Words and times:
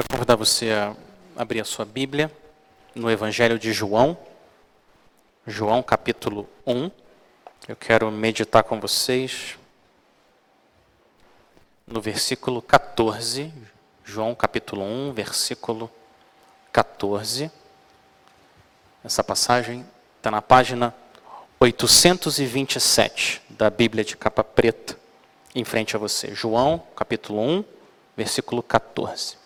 Quero 0.00 0.08
convidar 0.12 0.36
você 0.36 0.70
a 0.70 0.96
abrir 1.36 1.60
a 1.60 1.64
sua 1.64 1.84
Bíblia 1.84 2.32
no 2.94 3.10
Evangelho 3.10 3.58
de 3.58 3.70
João, 3.70 4.16
João 5.46 5.82
capítulo 5.82 6.48
1. 6.66 6.90
Eu 7.68 7.76
quero 7.76 8.10
meditar 8.10 8.62
com 8.62 8.80
vocês 8.80 9.58
no 11.86 12.00
versículo 12.00 12.62
14, 12.62 13.52
João 14.02 14.34
capítulo 14.34 14.82
1, 14.84 15.12
versículo 15.12 15.90
14. 16.72 17.50
Essa 19.04 19.22
passagem 19.22 19.86
está 20.16 20.30
na 20.30 20.40
página 20.40 20.94
827 21.60 23.42
da 23.50 23.68
Bíblia 23.68 24.02
de 24.02 24.16
capa 24.16 24.42
preta, 24.42 24.96
em 25.54 25.62
frente 25.62 25.94
a 25.94 25.98
você. 25.98 26.34
João 26.34 26.82
capítulo 26.96 27.38
1, 27.42 27.64
versículo 28.16 28.62
14. 28.62 29.39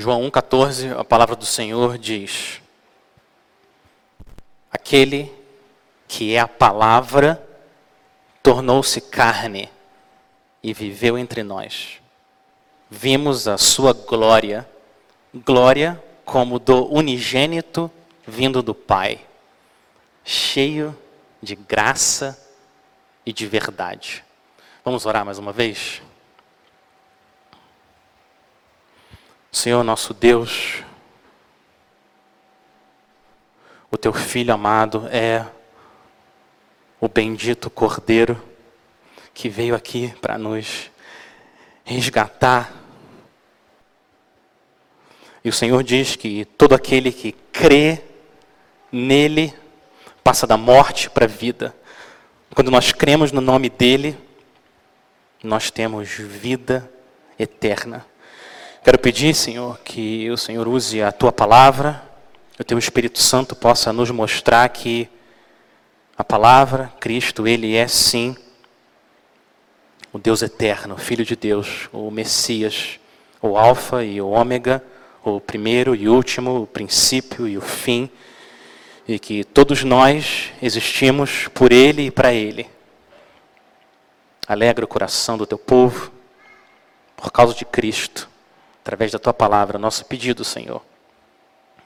João 0.00 0.22
1,14, 0.30 0.98
a 0.98 1.04
palavra 1.04 1.36
do 1.36 1.44
Senhor 1.44 1.98
diz: 1.98 2.62
Aquele 4.72 5.30
que 6.08 6.34
é 6.34 6.38
a 6.38 6.48
palavra 6.48 7.46
tornou-se 8.42 8.98
carne 8.98 9.68
e 10.62 10.72
viveu 10.72 11.18
entre 11.18 11.42
nós. 11.42 12.00
Vimos 12.88 13.46
a 13.46 13.58
sua 13.58 13.92
glória, 13.92 14.66
glória 15.34 16.02
como 16.24 16.58
do 16.58 16.90
unigênito 16.90 17.90
vindo 18.26 18.62
do 18.62 18.74
Pai, 18.74 19.20
cheio 20.24 20.96
de 21.42 21.54
graça 21.54 22.42
e 23.26 23.34
de 23.34 23.46
verdade. 23.46 24.24
Vamos 24.82 25.04
orar 25.04 25.26
mais 25.26 25.38
uma 25.38 25.52
vez? 25.52 26.00
Senhor 29.52 29.82
nosso 29.82 30.14
Deus, 30.14 30.84
o 33.90 33.96
teu 33.96 34.12
filho 34.12 34.54
amado 34.54 35.08
é 35.10 35.44
o 37.00 37.08
bendito 37.08 37.68
Cordeiro 37.68 38.40
que 39.34 39.48
veio 39.48 39.74
aqui 39.74 40.14
para 40.20 40.38
nos 40.38 40.88
resgatar. 41.82 42.72
E 45.42 45.48
o 45.48 45.52
Senhor 45.52 45.82
diz 45.82 46.14
que 46.14 46.44
todo 46.44 46.72
aquele 46.72 47.10
que 47.10 47.32
crê 47.32 48.04
nele 48.92 49.52
passa 50.22 50.46
da 50.46 50.56
morte 50.56 51.10
para 51.10 51.24
a 51.24 51.28
vida. 51.28 51.74
Quando 52.54 52.70
nós 52.70 52.92
cremos 52.92 53.32
no 53.32 53.40
nome 53.40 53.68
dele, 53.68 54.16
nós 55.42 55.72
temos 55.72 56.08
vida 56.08 56.88
eterna. 57.36 58.09
Quero 58.82 58.98
pedir, 58.98 59.34
Senhor, 59.34 59.78
que 59.80 60.30
o 60.30 60.38
Senhor 60.38 60.66
use 60.66 61.02
a 61.02 61.12
tua 61.12 61.30
palavra, 61.30 62.02
o 62.58 62.64
teu 62.64 62.78
Espírito 62.78 63.18
Santo 63.18 63.54
possa 63.54 63.92
nos 63.92 64.10
mostrar 64.10 64.66
que 64.70 65.06
a 66.16 66.24
palavra, 66.24 66.90
Cristo, 66.98 67.46
ele 67.46 67.76
é 67.76 67.86
sim 67.86 68.34
o 70.10 70.18
Deus 70.18 70.40
eterno, 70.40 70.96
Filho 70.96 71.26
de 71.26 71.36
Deus, 71.36 71.90
o 71.92 72.10
Messias, 72.10 72.98
o 73.42 73.58
Alfa 73.58 74.02
e 74.02 74.18
o 74.18 74.30
Ômega, 74.30 74.82
o 75.22 75.38
primeiro 75.42 75.94
e 75.94 76.08
último, 76.08 76.62
o 76.62 76.66
princípio 76.66 77.46
e 77.46 77.58
o 77.58 77.60
fim, 77.60 78.08
e 79.06 79.18
que 79.18 79.44
todos 79.44 79.84
nós 79.84 80.52
existimos 80.62 81.48
por 81.48 81.70
Ele 81.70 82.06
e 82.06 82.10
para 82.10 82.32
Ele. 82.32 82.66
Alegra 84.48 84.86
o 84.86 84.88
coração 84.88 85.36
do 85.36 85.46
teu 85.46 85.58
povo, 85.58 86.10
por 87.14 87.30
causa 87.30 87.52
de 87.52 87.66
Cristo 87.66 88.29
através 88.90 89.12
da 89.12 89.20
tua 89.20 89.32
palavra, 89.32 89.78
nosso 89.78 90.04
pedido, 90.04 90.44
Senhor. 90.44 90.82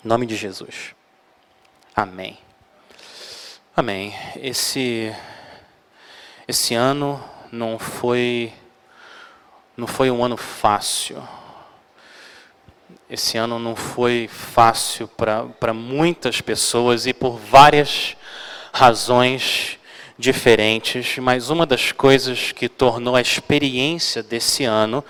Em 0.03 0.09
nome 0.09 0.25
de 0.25 0.35
Jesus. 0.35 0.95
Amém. 1.95 2.39
Amém. 3.77 4.15
Esse 4.37 5.15
esse 6.49 6.75
ano 6.75 7.23
não 7.53 7.79
foi 7.79 8.55
não 9.77 9.87
foi 9.87 10.11
um 10.11 10.25
ano 10.25 10.39
fácil. 10.39 11.23
Esse 13.11 13.37
ano 13.37 13.59
não 13.59 13.77
foi 13.77 14.27
fácil 14.27 15.07
para 15.07 15.75
muitas 15.75 16.41
pessoas 16.41 17.05
e 17.05 17.13
por 17.13 17.37
várias 17.37 18.17
razões 18.73 19.79
diferentes, 20.19 21.19
mas 21.19 21.51
uma 21.51 21.67
das 21.67 21.93
coisas 21.93 22.51
que 22.51 22.67
tornou 22.67 23.15
a 23.15 23.21
experiência 23.21 24.23
desse 24.23 24.65
ano 24.65 25.05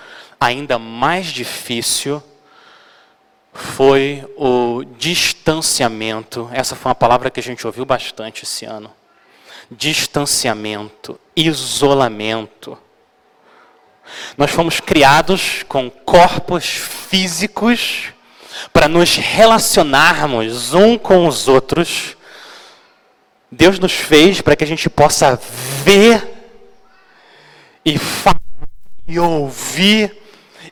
ainda 0.45 0.79
mais 0.79 1.27
difícil 1.27 2.23
foi 3.53 4.25
o 4.37 4.85
distanciamento. 4.99 6.49
Essa 6.53 6.75
foi 6.75 6.91
uma 6.91 6.95
palavra 6.95 7.31
que 7.31 7.41
a 7.41 7.43
gente 7.43 7.67
ouviu 7.67 7.85
bastante 7.85 8.45
esse 8.45 8.65
ano. 8.65 8.93
Distanciamento, 9.71 11.19
isolamento. 11.35 12.77
Nós 14.37 14.51
fomos 14.51 14.81
criados 14.81 15.63
com 15.67 15.91
corpos 15.91 16.67
físicos 16.67 18.13
para 18.73 18.89
nos 18.89 19.17
relacionarmos 19.17 20.75
um 20.75 20.99
com 20.99 21.27
os 21.27 21.49
outros. 21.49 22.17
Deus 23.51 23.79
nos 23.79 23.93
fez 23.93 24.41
para 24.41 24.57
que 24.57 24.65
a 24.65 24.67
gente 24.67 24.91
possa 24.91 25.41
ver 25.85 26.33
e 27.85 27.99
falar 27.99 28.41
e 29.07 29.19
ouvir 29.19 30.24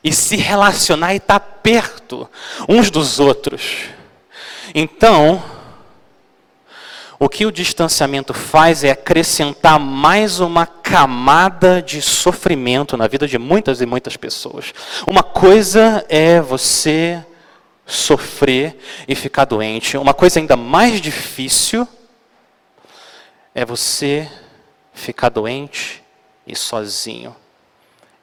e 0.03 0.11
se 0.11 0.35
relacionar 0.35 1.13
e 1.13 1.17
estar 1.17 1.39
perto 1.39 2.29
uns 2.67 2.91
dos 2.91 3.19
outros. 3.19 3.85
Então, 4.75 5.41
o 7.19 7.29
que 7.29 7.45
o 7.45 7.51
distanciamento 7.51 8.33
faz 8.33 8.83
é 8.83 8.91
acrescentar 8.91 9.79
mais 9.79 10.39
uma 10.41 10.65
camada 10.65 11.81
de 11.81 12.01
sofrimento 12.01 12.97
na 12.97 13.07
vida 13.07 13.27
de 13.27 13.37
muitas 13.37 13.79
e 13.79 13.85
muitas 13.85 14.17
pessoas. 14.17 14.73
Uma 15.07 15.23
coisa 15.23 16.05
é 16.09 16.41
você 16.41 17.23
sofrer 17.85 18.77
e 19.07 19.15
ficar 19.15 19.45
doente, 19.45 19.97
uma 19.97 20.13
coisa 20.13 20.39
ainda 20.39 20.57
mais 20.57 20.99
difícil 20.99 21.87
é 23.55 23.63
você 23.63 24.29
ficar 24.93 25.29
doente 25.29 26.03
e 26.45 26.55
sozinho, 26.55 27.35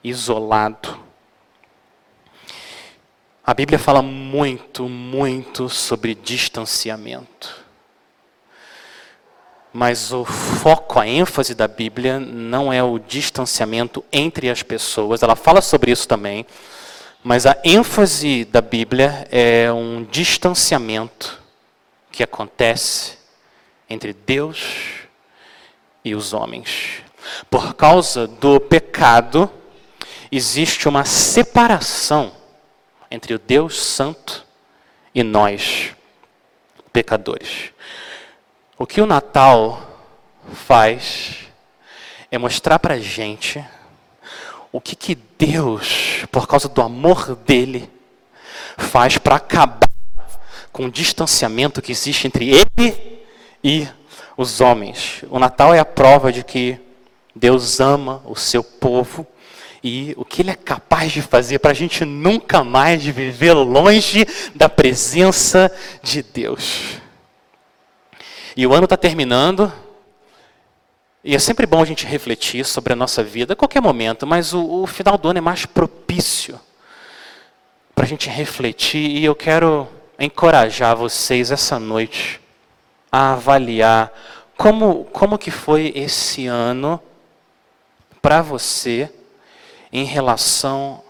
isolado. 0.03 1.10
A 3.51 3.55
Bíblia 3.55 3.81
fala 3.81 4.01
muito, 4.01 4.89
muito 4.89 5.69
sobre 5.69 6.15
distanciamento. 6.15 7.53
Mas 9.73 10.13
o 10.13 10.25
foco, 10.25 11.01
a 11.01 11.09
ênfase 11.09 11.53
da 11.53 11.67
Bíblia 11.67 12.21
não 12.21 12.73
é 12.73 12.81
o 12.81 12.97
distanciamento 13.01 14.05
entre 14.13 14.49
as 14.49 14.63
pessoas, 14.63 15.25
ela 15.25 15.35
fala 15.35 15.61
sobre 15.61 15.91
isso 15.91 16.07
também, 16.07 16.47
mas 17.25 17.45
a 17.45 17.57
ênfase 17.65 18.45
da 18.45 18.61
Bíblia 18.61 19.27
é 19.33 19.73
um 19.73 20.05
distanciamento 20.05 21.43
que 22.13 22.23
acontece 22.23 23.19
entre 23.89 24.13
Deus 24.13 25.09
e 26.05 26.15
os 26.15 26.33
homens. 26.33 27.03
Por 27.51 27.75
causa 27.75 28.29
do 28.29 28.61
pecado, 28.61 29.51
existe 30.31 30.89
uma 30.89 31.05
separação 31.05 32.39
entre 33.11 33.35
o 33.35 33.39
Deus 33.39 33.81
Santo 33.81 34.47
e 35.15 35.23
nós, 35.23 35.95
pecadores. 36.93 37.73
O 38.79 38.87
que 38.87 39.01
o 39.01 39.07
Natal 39.07 39.83
faz 40.53 41.37
é 42.31 42.39
mostrar 42.39 42.79
para 42.79 42.95
a 42.95 43.01
gente 43.01 43.65
o 44.73 44.81
que, 44.81 44.95
que 44.95 45.15
Deus, 45.15 46.25
por 46.31 46.47
causa 46.47 46.69
do 46.69 46.81
amor 46.81 47.35
dele, 47.35 47.91
faz 48.79 49.19
para 49.19 49.37
acabar 49.37 49.89
com 50.73 50.87
o 50.87 50.91
distanciamento 50.91 51.83
que 51.83 51.91
existe 51.91 52.27
entre 52.27 52.49
ele 52.49 53.25
e 53.63 53.89
os 54.37 54.61
homens. 54.61 55.25
O 55.29 55.39
Natal 55.39 55.75
é 55.75 55.81
a 55.81 55.85
prova 55.85 56.33
de 56.33 56.45
que 56.45 56.79
Deus 57.35 57.81
ama 57.81 58.23
o 58.25 58.37
seu 58.37 58.63
povo 58.63 59.27
e 59.83 60.15
o 60.17 60.25
que 60.25 60.43
Ele 60.43 60.51
é 60.51 60.55
capaz 60.55 61.11
de 61.11 61.23
fazer 61.23 61.59
para 61.59 61.71
a 61.71 61.75
gente 61.75 62.05
nunca 62.05 62.63
mais 62.63 63.03
viver 63.05 63.55
longe 63.55 64.27
da 64.55 64.69
presença 64.69 65.73
de 66.03 66.23
Deus. 66.23 67.01
E 68.57 68.67
o 68.67 68.75
ano 68.75 68.85
está 68.85 68.97
terminando, 68.97 69.73
e 71.25 71.35
é 71.35 71.39
sempre 71.39 71.67
bom 71.67 71.83
a 71.83 71.87
gente 71.87 72.07
refletir 72.07 72.65
sobre 72.65 72.93
a 72.93 72.97
nossa 72.97 73.23
vida 73.23 73.55
a 73.55 73.57
qualquer 73.57 73.81
momento, 73.81 74.27
mas 74.27 74.53
o, 74.53 74.83
o 74.83 74.87
final 74.87 75.17
do 75.17 75.29
ano 75.29 75.39
é 75.39 75.43
mais 75.43 75.65
propício 75.65 76.61
para 77.95 78.05
a 78.05 78.09
gente 78.09 78.29
refletir, 78.29 79.11
e 79.11 79.25
eu 79.25 79.35
quero 79.35 79.89
encorajar 80.19 80.97
vocês 80.97 81.51
essa 81.51 81.79
noite 81.79 82.41
a 83.11 83.33
avaliar 83.33 84.13
como, 84.57 85.05
como 85.07 85.39
que 85.39 85.51
foi 85.51 85.93
esse 85.95 86.47
ano 86.47 87.01
para 88.21 88.43
você 88.43 89.11
em 89.93 90.05
relação 90.05 91.03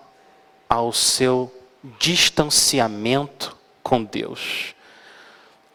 ao 0.69 0.93
seu 0.93 1.53
distanciamento 1.99 3.56
com 3.82 4.03
Deus. 4.05 4.75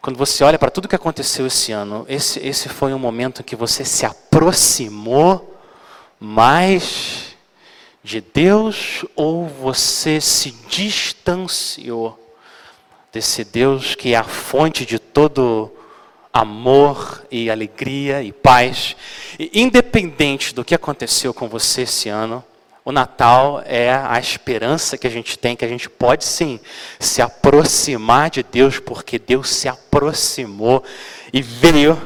Quando 0.00 0.16
você 0.16 0.44
olha 0.44 0.58
para 0.58 0.70
tudo 0.70 0.88
que 0.88 0.94
aconteceu 0.94 1.46
esse 1.46 1.72
ano, 1.72 2.06
esse, 2.08 2.38
esse 2.38 2.68
foi 2.68 2.94
um 2.94 2.98
momento 2.98 3.40
em 3.40 3.44
que 3.44 3.56
você 3.56 3.84
se 3.84 4.06
aproximou 4.06 5.58
mais 6.20 7.36
de 8.02 8.20
Deus 8.20 9.04
ou 9.16 9.48
você 9.48 10.20
se 10.20 10.52
distanciou 10.68 12.16
desse 13.12 13.42
Deus 13.42 13.94
que 13.94 14.14
é 14.14 14.16
a 14.16 14.22
fonte 14.22 14.86
de 14.86 14.98
todo 14.98 15.72
amor 16.32 17.26
e 17.30 17.50
alegria 17.50 18.22
e 18.22 18.30
paz. 18.30 18.94
E 19.38 19.50
independente 19.60 20.54
do 20.54 20.64
que 20.64 20.74
aconteceu 20.74 21.34
com 21.34 21.48
você 21.48 21.82
esse 21.82 22.08
ano, 22.08 22.44
o 22.86 22.92
Natal 22.92 23.64
é 23.66 23.92
a 23.92 24.16
esperança 24.20 24.96
que 24.96 25.08
a 25.08 25.10
gente 25.10 25.36
tem, 25.36 25.56
que 25.56 25.64
a 25.64 25.68
gente 25.68 25.90
pode 25.90 26.24
sim 26.24 26.60
se 27.00 27.20
aproximar 27.20 28.30
de 28.30 28.44
Deus, 28.44 28.78
porque 28.78 29.18
Deus 29.18 29.50
se 29.50 29.66
aproximou 29.66 30.84
e 31.32 31.42
veio 31.42 32.00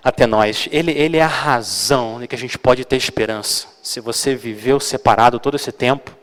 até 0.00 0.24
nós. 0.24 0.68
Ele, 0.70 0.92
ele 0.92 1.16
é 1.16 1.22
a 1.22 1.26
razão 1.26 2.20
de 2.20 2.28
que 2.28 2.36
a 2.36 2.38
gente 2.38 2.56
pode 2.56 2.84
ter 2.84 2.94
esperança. 2.94 3.66
Se 3.82 3.98
você 3.98 4.36
viveu 4.36 4.78
separado 4.78 5.40
todo 5.40 5.56
esse 5.56 5.72
tempo, 5.72 6.16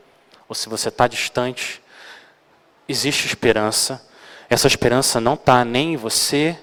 ou 0.48 0.54
se 0.54 0.70
você 0.70 0.88
está 0.88 1.06
distante, 1.06 1.82
existe 2.88 3.26
esperança. 3.26 4.00
Essa 4.48 4.66
esperança 4.66 5.20
não 5.20 5.34
está 5.34 5.62
nem 5.62 5.92
em 5.92 5.96
você, 5.98 6.56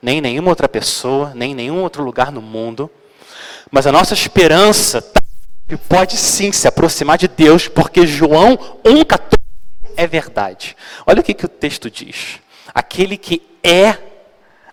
nem 0.00 0.18
em 0.18 0.20
nenhuma 0.20 0.50
outra 0.50 0.68
pessoa, 0.68 1.32
nem 1.34 1.50
em 1.50 1.54
nenhum 1.56 1.82
outro 1.82 2.04
lugar 2.04 2.30
no 2.30 2.40
mundo. 2.40 2.88
Mas 3.72 3.88
a 3.88 3.92
nossa 3.92 4.14
esperança 4.14 5.02
tá, 5.02 5.20
pode 5.74 6.16
sim 6.16 6.52
se 6.52 6.68
aproximar 6.68 7.18
de 7.18 7.26
Deus, 7.26 7.66
porque 7.66 8.06
João 8.06 8.56
1,14 8.84 9.40
é 9.96 10.06
verdade. 10.06 10.76
Olha 11.06 11.20
o 11.20 11.24
que, 11.24 11.34
que 11.34 11.46
o 11.46 11.48
texto 11.48 11.90
diz. 11.90 12.38
Aquele 12.74 13.16
que 13.16 13.42
é 13.64 13.98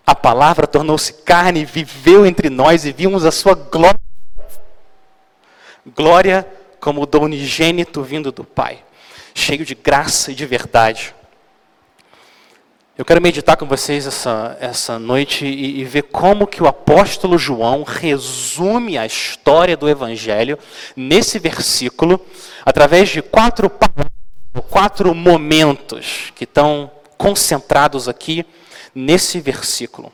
a 0.06 0.14
palavra 0.14 0.66
tornou-se 0.66 1.12
carne 1.12 1.64
viveu 1.64 2.26
entre 2.26 2.50
nós 2.50 2.84
e 2.84 2.92
vimos 2.92 3.24
a 3.24 3.32
sua 3.32 3.54
glória. 3.54 3.98
Glória 5.96 6.46
como 6.78 7.06
do 7.06 7.22
unigênito 7.22 8.02
vindo 8.02 8.30
do 8.30 8.44
Pai, 8.44 8.84
cheio 9.34 9.64
de 9.64 9.74
graça 9.74 10.30
e 10.30 10.34
de 10.34 10.44
verdade. 10.44 11.14
Eu 12.96 13.04
quero 13.04 13.20
meditar 13.20 13.56
com 13.56 13.66
vocês 13.66 14.06
essa, 14.06 14.56
essa 14.60 15.00
noite 15.00 15.44
e, 15.44 15.80
e, 15.80 15.84
ver 15.84 16.02
como 16.02 16.46
que 16.46 16.62
o 16.62 16.68
apóstolo 16.68 17.36
João 17.36 17.82
resume 17.82 18.96
a 18.96 19.04
história 19.04 19.76
do 19.76 19.88
Evangelho 19.88 20.56
nesse 20.94 21.40
versículo, 21.40 22.24
através 22.64 23.08
de 23.08 23.20
quatro 23.20 23.68
quatro 24.70 25.12
momentos 25.12 26.32
que 26.36 26.44
estão 26.44 26.88
concentrados 27.18 28.08
aqui 28.08 28.46
nesse 28.94 29.40
versículo. 29.40 30.12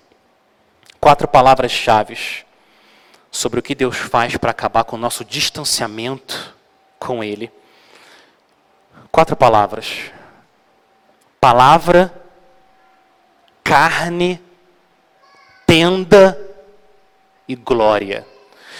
Quatro 0.99 1.29
palavras-chave 1.29 2.17
sobre 3.31 3.61
o 3.61 3.63
que 3.63 3.75
Deus 3.75 3.99
faz 3.99 4.39
para 4.39 4.53
acabar 4.53 4.85
com 4.85 4.97
o 4.97 4.99
nosso 4.99 5.23
distanciamento 5.23 6.57
com 6.99 7.23
Ele. 7.23 7.53
Quatro 9.13 9.37
palavras. 9.37 10.11
Palavra 11.39 12.20
carne, 13.71 14.43
tenda 15.65 16.37
e 17.47 17.55
glória. 17.55 18.27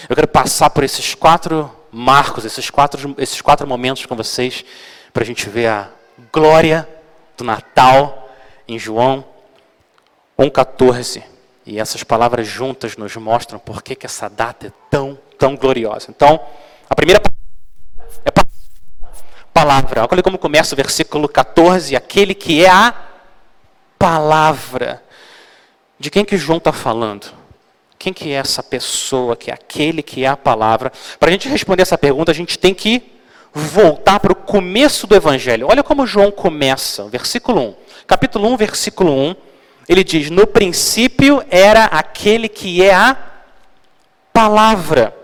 Eu 0.09 0.13
quero 0.17 0.27
passar 0.27 0.69
por 0.69 0.83
esses 0.83 1.15
quatro 1.15 1.73
marcos, 1.89 2.43
esses 2.43 2.69
quatro, 2.69 3.15
esses 3.17 3.39
quatro 3.39 3.65
momentos 3.65 4.05
com 4.05 4.17
vocês, 4.17 4.65
para 5.13 5.23
a 5.23 5.25
gente 5.25 5.47
ver 5.47 5.67
a 5.67 5.89
glória 6.29 6.85
do 7.37 7.45
Natal 7.45 8.29
em 8.67 8.77
João 8.77 9.23
1,14. 10.37 11.23
E 11.65 11.79
essas 11.79 12.03
palavras 12.03 12.45
juntas 12.45 12.97
nos 12.97 13.15
mostram 13.15 13.59
por 13.59 13.81
que, 13.81 13.95
que 13.95 14.05
essa 14.05 14.29
data 14.29 14.67
é 14.67 14.71
tão, 14.89 15.17
tão 15.39 15.55
gloriosa. 15.55 16.07
Então, 16.09 16.37
a 16.89 16.93
primeira 16.93 17.21
é 18.25 18.31
palavra. 19.53 20.05
Olha 20.11 20.21
como 20.21 20.37
começa 20.37 20.75
o 20.75 20.77
versículo 20.77 21.29
14. 21.29 21.95
Aquele 21.95 22.35
que 22.35 22.65
é 22.65 22.69
a 22.69 23.10
palavra. 24.01 25.03
De 25.99 26.09
quem 26.09 26.25
que 26.25 26.35
João 26.35 26.57
está 26.57 26.73
falando? 26.73 27.27
Quem 27.99 28.11
que 28.11 28.31
é 28.31 28.33
essa 28.33 28.63
pessoa, 28.63 29.35
que 29.35 29.51
é 29.51 29.53
aquele 29.53 30.01
que 30.01 30.25
é 30.25 30.27
a 30.27 30.35
palavra? 30.35 30.91
Para 31.19 31.29
a 31.29 31.31
gente 31.31 31.47
responder 31.47 31.83
essa 31.83 31.99
pergunta, 31.99 32.31
a 32.31 32.35
gente 32.35 32.57
tem 32.57 32.73
que 32.73 33.03
voltar 33.53 34.19
para 34.19 34.31
o 34.31 34.35
começo 34.35 35.05
do 35.05 35.15
Evangelho. 35.15 35.67
Olha 35.69 35.83
como 35.83 36.07
João 36.07 36.31
começa, 36.31 37.03
versículo 37.09 37.61
1. 37.61 37.75
Capítulo 38.07 38.51
1, 38.51 38.57
versículo 38.57 39.13
1. 39.13 39.35
Ele 39.87 40.03
diz: 40.03 40.31
No 40.31 40.47
princípio 40.47 41.43
era 41.47 41.85
aquele 41.85 42.49
que 42.49 42.81
é 42.81 42.95
a 42.95 43.15
palavra. 44.33 45.15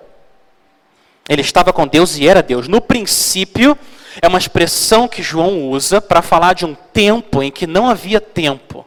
Ele 1.27 1.41
estava 1.41 1.73
com 1.73 1.87
Deus 1.87 2.15
e 2.19 2.27
era 2.27 2.43
Deus. 2.43 2.67
No 2.67 2.79
princípio 2.79 3.75
é 4.21 4.27
uma 4.27 4.37
expressão 4.37 5.07
que 5.07 5.21
João 5.21 5.69
usa 5.69 6.01
para 6.01 6.21
falar 6.21 6.53
de 6.53 6.65
um 6.65 6.73
tempo 6.73 7.41
em 7.43 7.51
que 7.51 7.67
não 7.67 7.87
havia 7.87 8.19
tempo, 8.19 8.85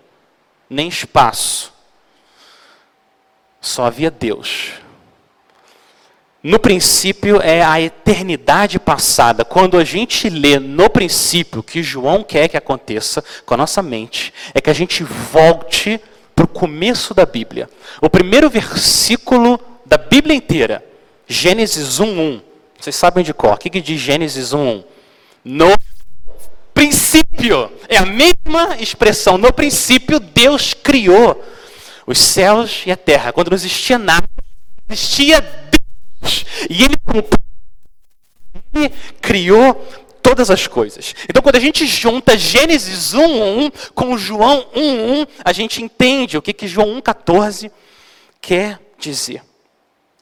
nem 0.69 0.89
espaço. 0.89 1.73
Só 3.61 3.85
havia 3.85 4.11
Deus. 4.11 4.73
No 6.43 6.59
princípio 6.59 7.39
é 7.43 7.63
a 7.63 7.79
eternidade 7.81 8.79
passada. 8.79 9.45
Quando 9.45 9.77
a 9.77 9.85
gente 9.85 10.31
lê 10.31 10.59
no 10.59 10.89
princípio 10.89 11.63
que 11.63 11.83
João 11.83 12.23
quer 12.23 12.49
que 12.49 12.57
aconteça 12.57 13.23
com 13.45 13.53
a 13.53 13.59
nossa 13.59 13.83
mente, 13.83 14.33
é 14.55 14.61
que 14.61 14.71
a 14.71 14.75
gente 14.75 15.05
volte 15.05 16.01
para 16.35 16.47
o 16.47 16.49
começo 16.49 17.13
da 17.13 17.27
Bíblia. 17.27 17.69
O 18.01 18.09
primeiro 18.09 18.49
versículo 18.49 19.61
da 19.85 19.99
Bíblia 19.99 20.35
inteira, 20.35 20.83
Gênesis 21.29 22.01
1:1. 22.01 22.41
Vocês 22.79 22.97
sabem 22.97 23.23
de 23.23 23.35
cor. 23.35 23.53
O 23.53 23.59
que, 23.59 23.69
que 23.69 23.83
diz 23.83 24.01
Gênesis 24.01 24.55
1:1? 24.55 24.83
No 25.45 25.75
princípio. 26.75 27.71
É 27.89 27.99
a 27.99 28.07
mesma 28.07 28.77
expressão. 28.79 29.37
No 29.37 29.53
princípio, 29.53 30.19
Deus 30.19 30.73
criou 30.75 31.45
os 32.07 32.19
céus 32.19 32.83
e 32.87 32.91
a 32.91 32.97
terra. 32.97 33.33
Quando 33.33 33.51
não 33.51 33.57
existia 33.57 33.99
nada, 33.99 34.27
existia 34.89 35.41
Deus. 35.41 36.45
E 36.69 36.83
Ele, 36.83 36.97
ele 38.75 38.93
criou 39.21 39.75
todas 40.23 40.51
as 40.51 40.67
coisas. 40.67 41.15
Então, 41.29 41.43
quando 41.43 41.57
a 41.57 41.61
gente 41.61 41.87
junta 41.87 42.39
Gênesis 42.39 43.15
1:1 43.15 43.91
com 43.95 44.17
João 44.17 44.67
1:1, 44.75 45.29
a 45.45 45.53
gente 45.53 45.83
entende 45.83 46.39
o 46.39 46.43
que 46.43 46.53
que 46.53 46.69
João 46.69 47.01
1:14 47.01 47.71
quer 48.41 48.79
dizer. 48.99 49.43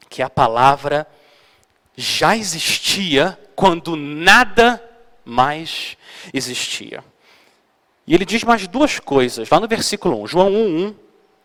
Que 0.09 0.21
a 0.21 0.29
palavra 0.29 1.07
já 1.95 2.35
existia 2.35 3.37
quando 3.55 3.95
nada 3.95 4.81
mais 5.29 5.95
existia. 6.33 7.03
E 8.05 8.13
ele 8.15 8.25
diz 8.25 8.43
mais 8.43 8.67
duas 8.67 8.99
coisas, 8.99 9.49
lá 9.49 9.59
no 9.59 9.67
versículo 9.67 10.21
1, 10.23 10.27
João 10.27 10.49
1, 10.49 10.87
1, 10.87 10.95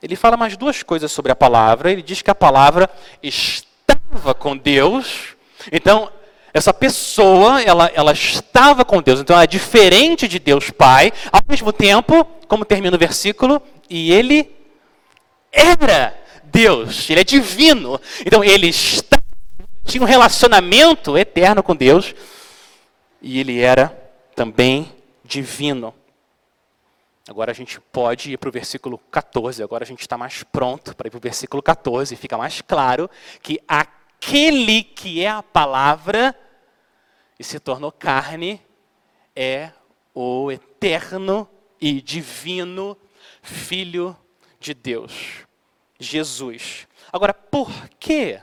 ele 0.05 0.17
fala 0.17 0.37
mais 0.37 0.55
duas 0.55 0.83
coisas 0.83 1.11
sobre 1.11 1.33
a 1.33 1.35
palavra. 1.35 1.91
Ele 1.91 2.03
diz 2.03 2.21
que 2.21 2.31
a 2.31 2.35
palavra 2.35 2.91
estava 3.23 4.35
com 4.35 4.55
Deus. 4.55 5.35
Então, 5.73 6.11
essa 6.53 6.75
pessoa, 6.75 7.63
ela, 7.63 7.91
ela 7.95 8.13
estava 8.13 8.85
com 8.85 9.01
Deus. 9.01 9.21
Então, 9.21 9.33
ela 9.33 9.45
é 9.45 9.47
diferente 9.47 10.29
de 10.29 10.39
Deus 10.39 10.69
Pai. 10.69 11.11
Ao 11.33 11.41
mesmo 11.49 11.73
tempo, 11.73 12.23
como 12.47 12.67
termina 12.67 12.95
o 12.95 12.99
versículo, 12.99 13.63
e 13.89 14.13
ele 14.13 14.55
era 15.51 16.15
Deus. 16.45 17.09
Ele 17.09 17.21
é 17.21 17.25
divino. 17.25 17.99
Então, 18.27 18.45
ele 18.45 18.69
estava, 18.69 19.25
tinha 19.87 20.03
um 20.03 20.07
relacionamento 20.07 21.17
eterno 21.17 21.63
com 21.63 21.75
Deus 21.75 22.15
e 23.27 23.41
ele 23.41 23.59
era 23.59 23.89
também 24.37 24.95
divino. 25.25 25.95
Agora 27.27 27.53
a 27.53 27.55
gente 27.55 27.81
pode 27.81 28.33
ir 28.33 28.37
para 28.37 28.51
o 28.51 28.53
versículo 28.53 28.99
14, 29.11 29.63
agora 29.63 29.83
a 29.83 29.87
gente 29.87 30.03
está 30.03 30.19
mais 30.19 30.43
pronto 30.43 30.95
para 30.95 31.07
ir 31.07 31.11
para 31.11 31.17
o 31.17 31.23
versículo 31.23 31.63
14, 31.63 32.15
fica 32.17 32.37
mais 32.37 32.61
claro 32.61 33.09
que 33.41 33.59
aquele 33.67 34.85
que 34.85 35.25
é 35.25 35.31
a 35.31 35.43
palavra 35.43 36.39
e 37.39 37.43
se 37.43 37.59
tornou 37.59 37.91
carne 37.91 38.61
é 39.35 39.71
o 40.15 40.53
eterno 40.53 41.49
e 41.81 42.03
divino 42.03 42.95
Filho 43.41 44.15
de 44.61 44.75
Deus, 44.75 45.47
Jesus. 45.99 46.87
Agora, 47.11 47.33
por 47.33 47.89
quê? 47.99 48.43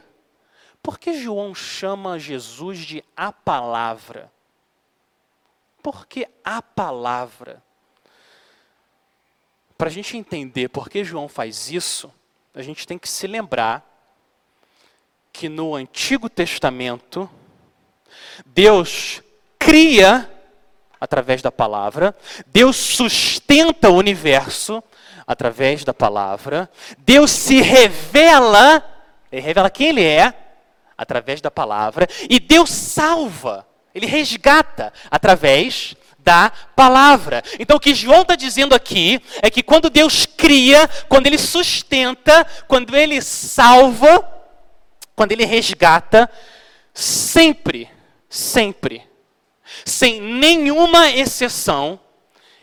Por 0.82 0.98
que 0.98 1.14
João 1.14 1.54
chama 1.54 2.18
Jesus 2.18 2.80
de 2.80 3.04
a 3.16 3.32
palavra? 3.32 4.32
Porque 5.82 6.28
a 6.44 6.62
palavra. 6.62 7.62
Para 9.78 9.88
a 9.88 9.92
gente 9.92 10.16
entender 10.16 10.70
por 10.70 10.90
que 10.90 11.04
João 11.04 11.28
faz 11.28 11.72
isso, 11.72 12.14
a 12.54 12.62
gente 12.62 12.86
tem 12.86 13.00
que 13.00 13.10
se 13.10 13.26
lembrar 13.26 13.88
que 15.34 15.50
no 15.50 15.74
Antigo 15.74 16.30
Testamento, 16.30 17.30
Deus 18.46 19.24
cria 19.58 20.30
através 21.00 21.42
da 21.42 21.52
palavra. 21.52 22.16
Deus 22.48 22.76
sustenta 22.76 23.90
o 23.90 23.96
universo 23.96 24.84
através 25.26 25.84
da 25.84 25.94
palavra. 25.94 26.70
Deus 27.00 27.32
se 27.32 27.62
revela, 27.62 28.84
ele 29.32 29.42
revela 29.42 29.70
quem 29.70 29.88
ele 29.88 30.04
é 30.04 30.34
através 30.98 31.42
da 31.42 31.50
palavra, 31.50 32.08
e 32.30 32.40
Deus 32.40 32.70
salva, 32.70 33.66
ele 33.94 34.06
resgata 34.06 34.94
através 35.10 35.96
da 36.20 36.52
palavra. 36.76 37.44
Então 37.60 37.78
o 37.78 37.80
que 37.80 37.96
João 37.96 38.22
está 38.22 38.36
dizendo 38.36 38.76
aqui 38.76 39.22
é 39.42 39.50
que 39.50 39.64
quando 39.64 39.90
Deus 39.90 40.26
cria, 40.26 40.88
quando 41.10 41.28
ele 41.28 41.38
sustenta, 41.38 42.46
quando 42.68 42.96
ele 42.96 43.22
salva, 43.22 44.28
quando 45.16 45.32
ele 45.32 45.46
resgata, 45.46 46.30
sempre, 46.94 47.90
sempre, 48.30 49.08
sem 49.86 50.22
nenhuma 50.22 51.10
exceção, 51.10 52.00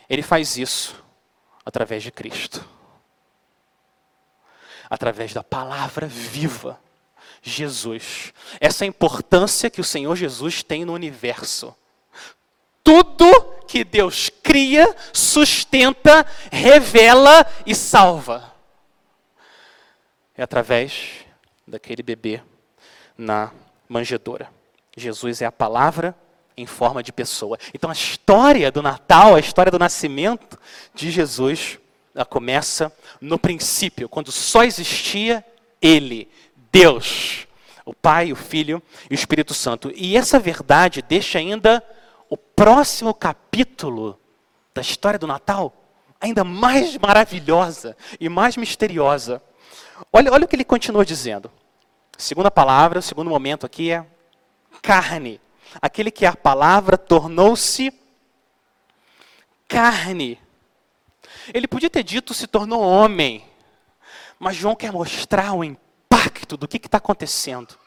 ele 0.09 0.21
faz 0.21 0.57
isso 0.57 0.95
através 1.65 2.01
de 2.01 2.11
Cristo. 2.11 2.67
Através 4.89 5.33
da 5.33 5.43
palavra 5.43 6.07
viva, 6.07 6.79
Jesus. 7.41 8.33
Essa 8.59 8.83
é 8.83 8.85
a 8.85 8.89
importância 8.89 9.69
que 9.69 9.81
o 9.81 9.83
Senhor 9.83 10.15
Jesus 10.15 10.63
tem 10.63 10.85
no 10.85 10.93
universo. 10.93 11.75
Tudo 12.83 13.59
que 13.67 13.83
Deus 13.83 14.31
cria, 14.41 14.95
sustenta, 15.13 16.25
revela 16.51 17.45
e 17.65 17.75
salva. 17.75 18.53
É 20.35 20.43
através 20.43 21.25
daquele 21.67 22.01
bebê 22.01 22.41
na 23.17 23.51
manjedoura. 23.87 24.49
Jesus 24.95 25.41
é 25.41 25.45
a 25.45 25.51
palavra 25.51 26.15
em 26.57 26.65
forma 26.65 27.01
de 27.03 27.11
pessoa. 27.11 27.57
Então 27.73 27.89
a 27.89 27.93
história 27.93 28.71
do 28.71 28.81
Natal, 28.81 29.35
a 29.35 29.39
história 29.39 29.71
do 29.71 29.79
nascimento 29.79 30.59
de 30.93 31.11
Jesus, 31.11 31.79
ela 32.13 32.25
começa 32.25 32.91
no 33.21 33.39
princípio, 33.39 34.09
quando 34.09 34.31
só 34.31 34.63
existia 34.63 35.45
Ele, 35.81 36.29
Deus, 36.71 37.47
o 37.85 37.93
Pai, 37.93 38.31
o 38.31 38.35
Filho 38.35 38.81
e 39.09 39.13
o 39.13 39.15
Espírito 39.15 39.53
Santo. 39.53 39.91
E 39.95 40.15
essa 40.15 40.39
verdade 40.39 41.01
deixa 41.01 41.39
ainda 41.39 41.83
o 42.29 42.37
próximo 42.37 43.13
capítulo 43.13 44.19
da 44.73 44.81
história 44.81 45.19
do 45.19 45.27
Natal 45.27 45.73
ainda 46.21 46.43
mais 46.43 46.97
maravilhosa 46.97 47.95
e 48.19 48.27
mais 48.27 48.57
misteriosa. 48.57 49.41
Olha, 50.11 50.31
olha 50.31 50.45
o 50.45 50.47
que 50.47 50.55
ele 50.55 50.65
continua 50.65 51.05
dizendo. 51.05 51.51
segunda 52.17 52.51
palavra, 52.51 53.01
segundo 53.01 53.29
momento 53.29 53.65
aqui 53.65 53.91
é 53.91 54.05
carne 54.81 55.39
aquele 55.81 56.09
que 56.09 56.25
a 56.25 56.35
palavra 56.35 56.97
tornou-se 56.97 57.93
carne. 59.67 60.39
Ele 61.53 61.67
podia 61.67 61.89
ter 61.89 62.03
dito 62.03 62.33
se 62.33 62.47
tornou 62.47 62.81
homem, 62.81 63.45
mas 64.39 64.55
João 64.55 64.75
quer 64.75 64.91
mostrar 64.91 65.53
o 65.53 65.63
impacto 65.63 65.88
do 66.57 66.67
que 66.67 66.77
está 66.77 66.97
acontecendo. 66.97 67.77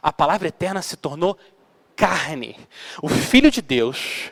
A 0.00 0.12
palavra 0.12 0.48
eterna 0.48 0.80
se 0.82 0.96
tornou 0.96 1.36
carne. 1.96 2.56
O 3.02 3.08
Filho 3.08 3.50
de 3.50 3.60
Deus 3.60 4.30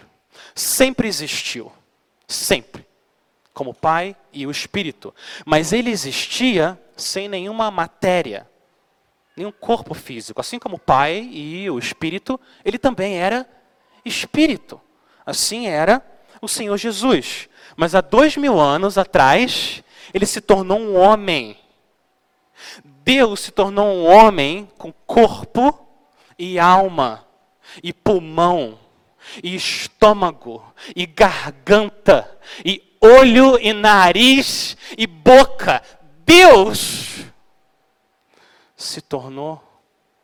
sempre 0.54 1.08
existiu, 1.08 1.72
sempre, 2.26 2.86
como 3.52 3.74
Pai 3.74 4.16
e 4.32 4.46
o 4.46 4.50
Espírito, 4.50 5.14
mas 5.44 5.72
ele 5.72 5.90
existia 5.90 6.80
sem 6.96 7.28
nenhuma 7.28 7.70
matéria 7.70 8.48
nenhum 9.36 9.52
corpo 9.52 9.94
físico. 9.94 10.40
Assim 10.40 10.58
como 10.58 10.76
o 10.76 10.78
Pai 10.78 11.28
e 11.32 11.68
o 11.70 11.78
Espírito, 11.78 12.38
ele 12.64 12.78
também 12.78 13.16
era 13.16 13.48
Espírito. 14.04 14.80
Assim 15.24 15.66
era 15.66 16.04
o 16.42 16.48
Senhor 16.48 16.76
Jesus. 16.76 17.48
Mas 17.76 17.94
há 17.94 18.00
dois 18.00 18.36
mil 18.36 18.60
anos 18.60 18.98
atrás, 18.98 19.82
ele 20.12 20.26
se 20.26 20.40
tornou 20.40 20.78
um 20.78 20.96
homem. 20.96 21.56
Deus 23.04 23.40
se 23.40 23.50
tornou 23.50 23.86
um 23.86 24.06
homem 24.06 24.70
com 24.78 24.92
corpo 24.92 25.86
e 26.38 26.58
alma, 26.58 27.26
e 27.82 27.92
pulmão, 27.92 28.78
e 29.42 29.54
estômago, 29.54 30.62
e 30.94 31.06
garganta, 31.06 32.38
e 32.64 32.96
olho, 33.00 33.58
e 33.58 33.72
nariz, 33.72 34.76
e 34.96 35.06
boca. 35.06 35.82
Deus 36.24 37.24
se 38.76 39.00
tornou 39.00 39.62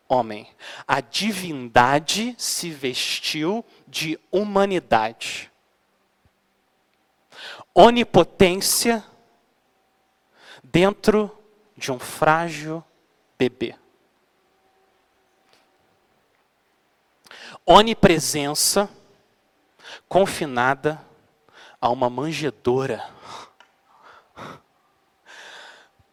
homem. 0.08 0.48
A 0.86 1.00
divindade 1.00 2.34
se 2.38 2.70
vestiu 2.70 3.64
de 3.86 4.18
humanidade. 4.30 5.50
Onipotência 7.74 9.04
dentro 10.62 11.35
de 11.76 11.92
um 11.92 11.98
frágil 11.98 12.82
bebê. 13.38 13.76
Onipresença 17.64 18.88
confinada 20.08 21.04
a 21.80 21.90
uma 21.90 22.08
manjedoura. 22.08 23.04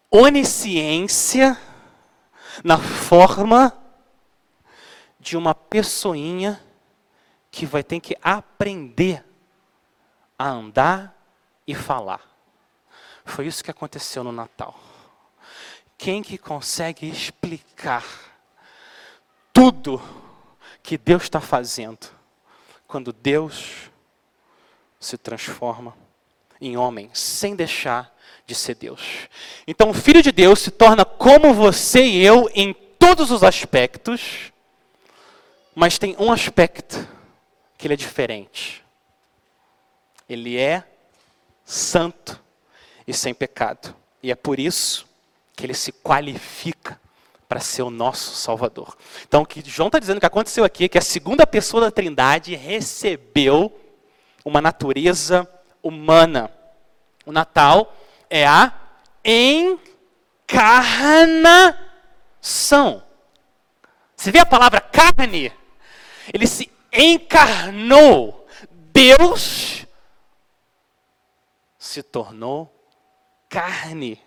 Onisciência 0.09 1.57
na 2.63 2.77
forma 2.77 3.75
de 5.19 5.37
uma 5.37 5.55
pessoinha 5.55 6.61
que 7.49 7.65
vai 7.65 7.83
ter 7.83 7.99
que 7.99 8.15
aprender 8.21 9.23
a 10.37 10.49
andar 10.49 11.15
e 11.65 11.73
falar. 11.73 12.21
Foi 13.23 13.47
isso 13.47 13.63
que 13.63 13.71
aconteceu 13.71 14.23
no 14.23 14.31
Natal. 14.31 14.92
Quem 16.03 16.21
que 16.21 16.37
consegue 16.37 17.07
explicar 17.07 18.03
tudo 19.53 20.01
que 20.83 20.97
Deus 20.97 21.23
está 21.23 21.39
fazendo 21.39 22.09
quando 22.85 23.13
Deus 23.13 23.89
se 24.99 25.17
transforma 25.17 25.95
em 26.59 26.75
homem, 26.75 27.09
sem 27.13 27.55
deixar 27.55 28.13
de 28.45 28.53
ser 28.53 28.75
Deus. 28.75 29.29
Então, 29.65 29.91
o 29.91 29.93
Filho 29.93 30.21
de 30.21 30.33
Deus 30.33 30.59
se 30.59 30.71
torna 30.71 31.05
como 31.05 31.53
você 31.53 32.03
e 32.03 32.21
eu 32.21 32.51
em 32.53 32.73
todos 32.73 33.31
os 33.31 33.41
aspectos, 33.41 34.51
mas 35.73 35.97
tem 35.97 36.17
um 36.19 36.33
aspecto 36.33 37.07
que 37.77 37.87
ele 37.87 37.93
é 37.93 37.97
diferente. 37.97 38.83
Ele 40.27 40.57
é 40.57 40.83
santo 41.63 42.37
e 43.07 43.13
sem 43.13 43.33
pecado. 43.33 43.95
E 44.21 44.29
é 44.29 44.35
por 44.35 44.59
isso 44.59 45.12
que 45.55 45.65
ele 45.65 45.73
se 45.73 45.91
qualifica 45.91 46.99
para 47.47 47.59
ser 47.59 47.83
o 47.83 47.89
nosso 47.91 48.35
Salvador. 48.35 48.97
Então, 49.27 49.43
o 49.43 49.45
que 49.45 49.61
João 49.63 49.87
está 49.87 49.99
dizendo 49.99 50.19
que 50.19 50.25
aconteceu 50.25 50.63
aqui 50.63 50.85
é 50.85 50.89
que 50.89 50.97
a 50.97 51.01
segunda 51.01 51.45
pessoa 51.45 51.81
da 51.81 51.91
Trindade 51.91 52.55
recebeu 52.55 53.79
uma 54.43 54.59
natureza 54.59 55.47
humana. 55.81 56.51
O 57.25 57.31
Natal 57.31 57.95
é 58.29 58.47
a 58.47 58.73
encarnação. 59.23 60.73
Você 64.15 64.31
vê 64.31 64.39
a 64.39 64.45
palavra 64.45 64.81
carne? 64.81 65.53
Ele 66.33 66.47
se 66.47 66.71
encarnou. 66.91 68.47
Deus 68.91 69.85
se 71.77 72.01
tornou 72.01 72.73
carne. 73.49 74.19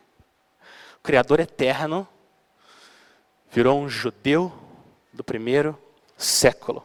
Criador 1.07 1.41
eterno 1.41 2.07
virou 3.51 3.81
um 3.81 3.89
judeu 3.89 4.53
do 5.13 5.25
primeiro 5.25 5.79
século 6.19 6.85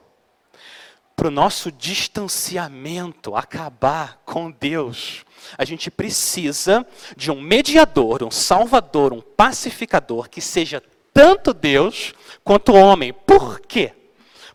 para 1.22 1.28
o 1.28 1.32
nosso 1.32 1.72
distanciamento 1.72 3.36
acabar 3.36 4.20
com 4.26 4.50
Deus, 4.50 5.24
a 5.56 5.64
gente 5.64 5.92
precisa 5.92 6.84
de 7.16 7.30
um 7.30 7.40
mediador, 7.40 8.24
um 8.24 8.32
salvador, 8.32 9.14
um 9.14 9.22
pacificador 9.22 10.28
que 10.28 10.42
seja 10.42 10.82
tanto 11.14 11.54
Deus 11.54 12.16
quanto 12.44 12.74
homem. 12.74 13.14
Por 13.14 13.60
quê? 13.60 13.94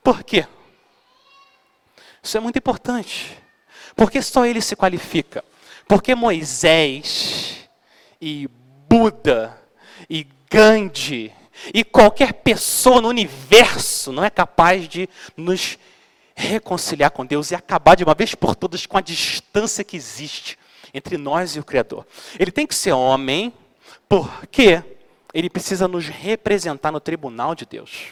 Por 0.02 0.24
quê? 0.24 0.44
Isso 2.20 2.36
é 2.36 2.40
muito 2.40 2.58
importante. 2.58 3.38
Porque 3.94 4.20
só 4.20 4.44
ele 4.44 4.60
se 4.60 4.74
qualifica. 4.74 5.44
Porque 5.86 6.16
Moisés 6.16 7.68
e 8.20 8.48
Buda 8.88 9.60
e 10.08 10.26
Gandhi 10.50 11.32
e 11.72 11.82
qualquer 11.82 12.32
pessoa 12.34 13.00
no 13.00 13.08
universo 13.08 14.12
não 14.12 14.24
é 14.24 14.30
capaz 14.30 14.88
de 14.88 15.08
nos 15.36 15.78
reconciliar 16.34 17.10
com 17.10 17.24
Deus 17.24 17.50
e 17.50 17.54
acabar 17.54 17.94
de 17.94 18.04
uma 18.04 18.14
vez 18.14 18.34
por 18.34 18.54
todas 18.54 18.84
com 18.84 18.98
a 18.98 19.00
distância 19.00 19.82
que 19.82 19.96
existe 19.96 20.58
entre 20.92 21.16
nós 21.16 21.56
e 21.56 21.60
o 21.60 21.64
Criador. 21.64 22.06
Ele 22.38 22.50
tem 22.50 22.66
que 22.66 22.74
ser 22.74 22.92
homem, 22.92 23.52
porque 24.08 24.82
ele 25.32 25.50
precisa 25.50 25.88
nos 25.88 26.06
representar 26.06 26.92
no 26.92 27.00
tribunal 27.00 27.54
de 27.54 27.64
Deus. 27.64 28.08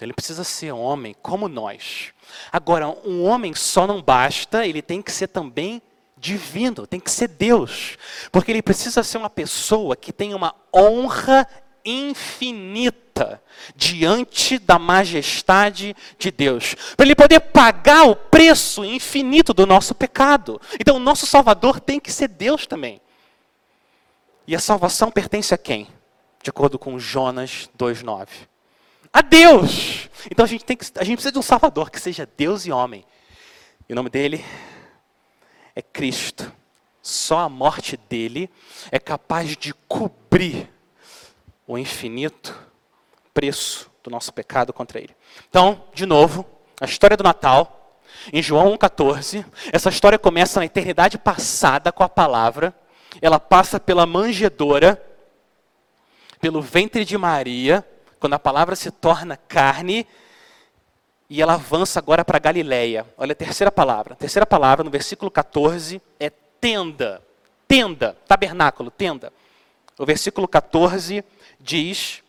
Ele 0.00 0.12
precisa 0.12 0.42
ser 0.42 0.72
homem 0.72 1.14
como 1.22 1.48
nós. 1.48 2.12
Agora, 2.50 2.88
um 2.88 3.24
homem 3.24 3.54
só 3.54 3.86
não 3.86 4.02
basta, 4.02 4.66
ele 4.66 4.82
tem 4.82 5.00
que 5.00 5.12
ser 5.12 5.28
também 5.28 5.80
divino, 6.22 6.86
tem 6.86 7.00
que 7.00 7.10
ser 7.10 7.26
Deus. 7.26 7.98
Porque 8.30 8.52
ele 8.52 8.62
precisa 8.62 9.02
ser 9.02 9.18
uma 9.18 9.28
pessoa 9.28 9.96
que 9.96 10.12
tem 10.12 10.32
uma 10.32 10.54
honra 10.74 11.46
infinita 11.84 13.42
diante 13.74 14.56
da 14.56 14.78
majestade 14.78 15.96
de 16.16 16.30
Deus, 16.30 16.76
para 16.96 17.04
ele 17.04 17.16
poder 17.16 17.40
pagar 17.40 18.04
o 18.04 18.14
preço 18.14 18.84
infinito 18.84 19.52
do 19.52 19.66
nosso 19.66 19.94
pecado. 19.94 20.60
Então, 20.78 20.96
o 20.96 21.00
nosso 21.00 21.26
Salvador 21.26 21.80
tem 21.80 21.98
que 21.98 22.12
ser 22.12 22.28
Deus 22.28 22.66
também. 22.66 23.00
E 24.46 24.54
a 24.54 24.60
salvação 24.60 25.10
pertence 25.10 25.52
a 25.52 25.58
quem? 25.58 25.88
De 26.42 26.50
acordo 26.50 26.78
com 26.78 26.98
Jonas 26.98 27.68
2:9. 27.76 28.28
A 29.12 29.22
Deus. 29.22 30.08
Então 30.30 30.44
a 30.44 30.48
gente 30.48 30.64
tem 30.64 30.76
que 30.76 30.84
a 30.96 31.04
gente 31.04 31.16
precisa 31.16 31.32
de 31.32 31.38
um 31.38 31.42
Salvador 31.42 31.90
que 31.90 32.00
seja 32.00 32.28
Deus 32.36 32.66
e 32.66 32.72
homem. 32.72 33.04
E 33.88 33.92
o 33.92 33.96
nome 33.96 34.10
dele 34.10 34.44
é 35.74 35.82
Cristo. 35.82 36.52
Só 37.00 37.40
a 37.40 37.48
morte 37.48 37.96
dele 38.08 38.48
é 38.90 38.98
capaz 38.98 39.56
de 39.56 39.74
cobrir 39.88 40.70
o 41.66 41.76
infinito 41.76 42.56
preço 43.34 43.90
do 44.02 44.10
nosso 44.10 44.32
pecado 44.32 44.72
contra 44.72 44.98
ele. 45.00 45.14
Então, 45.48 45.84
de 45.94 46.06
novo, 46.06 46.46
a 46.80 46.84
história 46.84 47.16
do 47.16 47.24
Natal, 47.24 48.00
em 48.32 48.42
João 48.42 48.76
1,14, 48.76 49.44
essa 49.72 49.88
história 49.88 50.18
começa 50.18 50.60
na 50.60 50.66
eternidade 50.66 51.18
passada 51.18 51.90
com 51.90 52.02
a 52.02 52.08
palavra, 52.08 52.74
ela 53.20 53.40
passa 53.40 53.80
pela 53.80 54.06
manjedoura, 54.06 55.00
pelo 56.40 56.60
ventre 56.60 57.04
de 57.04 57.16
Maria, 57.16 57.86
quando 58.18 58.34
a 58.34 58.38
palavra 58.38 58.76
se 58.76 58.90
torna 58.90 59.36
carne, 59.36 60.06
e 61.32 61.40
ela 61.40 61.54
avança 61.54 61.98
agora 61.98 62.22
para 62.26 62.38
Galiléia. 62.38 63.06
Olha 63.16 63.32
a 63.32 63.34
terceira 63.34 63.72
palavra. 63.72 64.12
A 64.12 64.16
terceira 64.16 64.44
palavra, 64.44 64.84
no 64.84 64.90
versículo 64.90 65.30
14, 65.30 65.98
é 66.20 66.28
tenda. 66.28 67.22
Tenda, 67.66 68.14
tabernáculo, 68.28 68.90
tenda. 68.90 69.32
O 69.98 70.04
versículo 70.04 70.46
14 70.46 71.24
diz: 71.58 72.22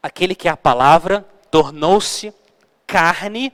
Aquele 0.00 0.36
que 0.36 0.46
é 0.46 0.50
a 0.52 0.56
palavra 0.56 1.26
tornou-se 1.50 2.32
carne 2.86 3.52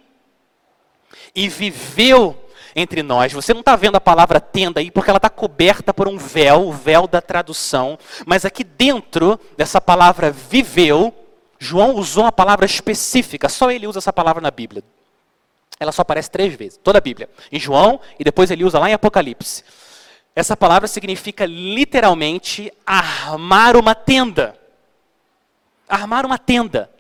e 1.35 1.49
viveu 1.49 2.37
entre 2.75 3.03
nós. 3.03 3.33
Você 3.33 3.55
não 3.55 3.61
está 3.61 3.77
vendo 3.77 3.97
a 3.97 4.01
palavra 4.01 4.43
tenda 4.43 4.81
aí 4.81 4.91
porque 4.91 5.09
ela 5.09 5.17
está 5.17 5.31
coberta 5.31 5.95
por 5.95 6.07
um 6.07 6.19
véu, 6.19 6.69
o 6.69 6.73
véu 6.73 7.07
da 7.07 7.23
tradução. 7.23 7.99
Mas 8.27 8.45
aqui 8.45 8.63
dentro 8.63 9.41
dessa 9.57 9.81
palavra 9.81 10.31
viveu, 10.31 11.15
João 11.59 11.95
usou 11.95 12.25
uma 12.25 12.33
palavra 12.33 12.67
específica, 12.67 13.49
só 13.49 13.71
ele 13.71 13.87
usa 13.87 13.99
essa 13.99 14.13
palavra 14.13 14.41
na 14.41 14.51
Bíblia. 14.51 14.83
Ela 15.79 15.93
só 15.93 16.03
aparece 16.03 16.31
três 16.31 16.55
vezes, 16.55 16.79
toda 16.83 16.99
a 16.99 17.01
Bíblia. 17.01 17.29
Em 17.53 17.61
João 17.61 18.01
e 18.19 18.25
depois 18.25 18.51
ele 18.51 18.65
usa 18.65 18.79
lá 18.79 18.89
em 18.89 18.95
Apocalipse. 18.95 19.63
Essa 20.35 20.57
palavra 20.57 20.87
significa 20.89 21.47
literalmente 21.47 22.73
armar 22.87 23.77
uma 23.77 23.95
tenda. 23.95 24.59
Armar 25.89 26.27
uma 26.27 26.39
tenda. 26.39 26.91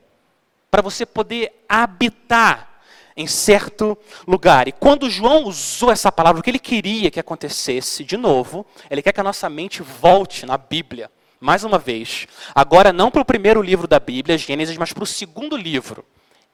Para 0.70 0.82
você 0.82 1.04
poder 1.04 1.52
habitar 1.68 2.80
em 3.16 3.26
certo 3.26 3.96
lugar. 4.26 4.68
E 4.68 4.72
quando 4.72 5.08
João 5.08 5.44
usou 5.44 5.90
essa 5.90 6.12
palavra, 6.12 6.40
o 6.40 6.42
que 6.42 6.50
ele 6.50 6.58
queria 6.58 7.10
que 7.10 7.18
acontecesse, 7.18 8.04
de 8.04 8.16
novo, 8.16 8.66
ele 8.90 9.02
quer 9.02 9.12
que 9.12 9.20
a 9.20 9.24
nossa 9.24 9.48
mente 9.48 9.82
volte 9.82 10.44
na 10.44 10.58
Bíblia. 10.58 11.10
Mais 11.40 11.64
uma 11.64 11.78
vez. 11.78 12.26
Agora, 12.54 12.92
não 12.92 13.10
para 13.10 13.22
o 13.22 13.26
primeiro 13.26 13.60
livro 13.60 13.86
da 13.86 14.00
Bíblia, 14.00 14.38
Gênesis, 14.38 14.76
mas 14.76 14.92
para 14.92 15.04
o 15.04 15.06
segundo 15.06 15.56
livro, 15.56 16.04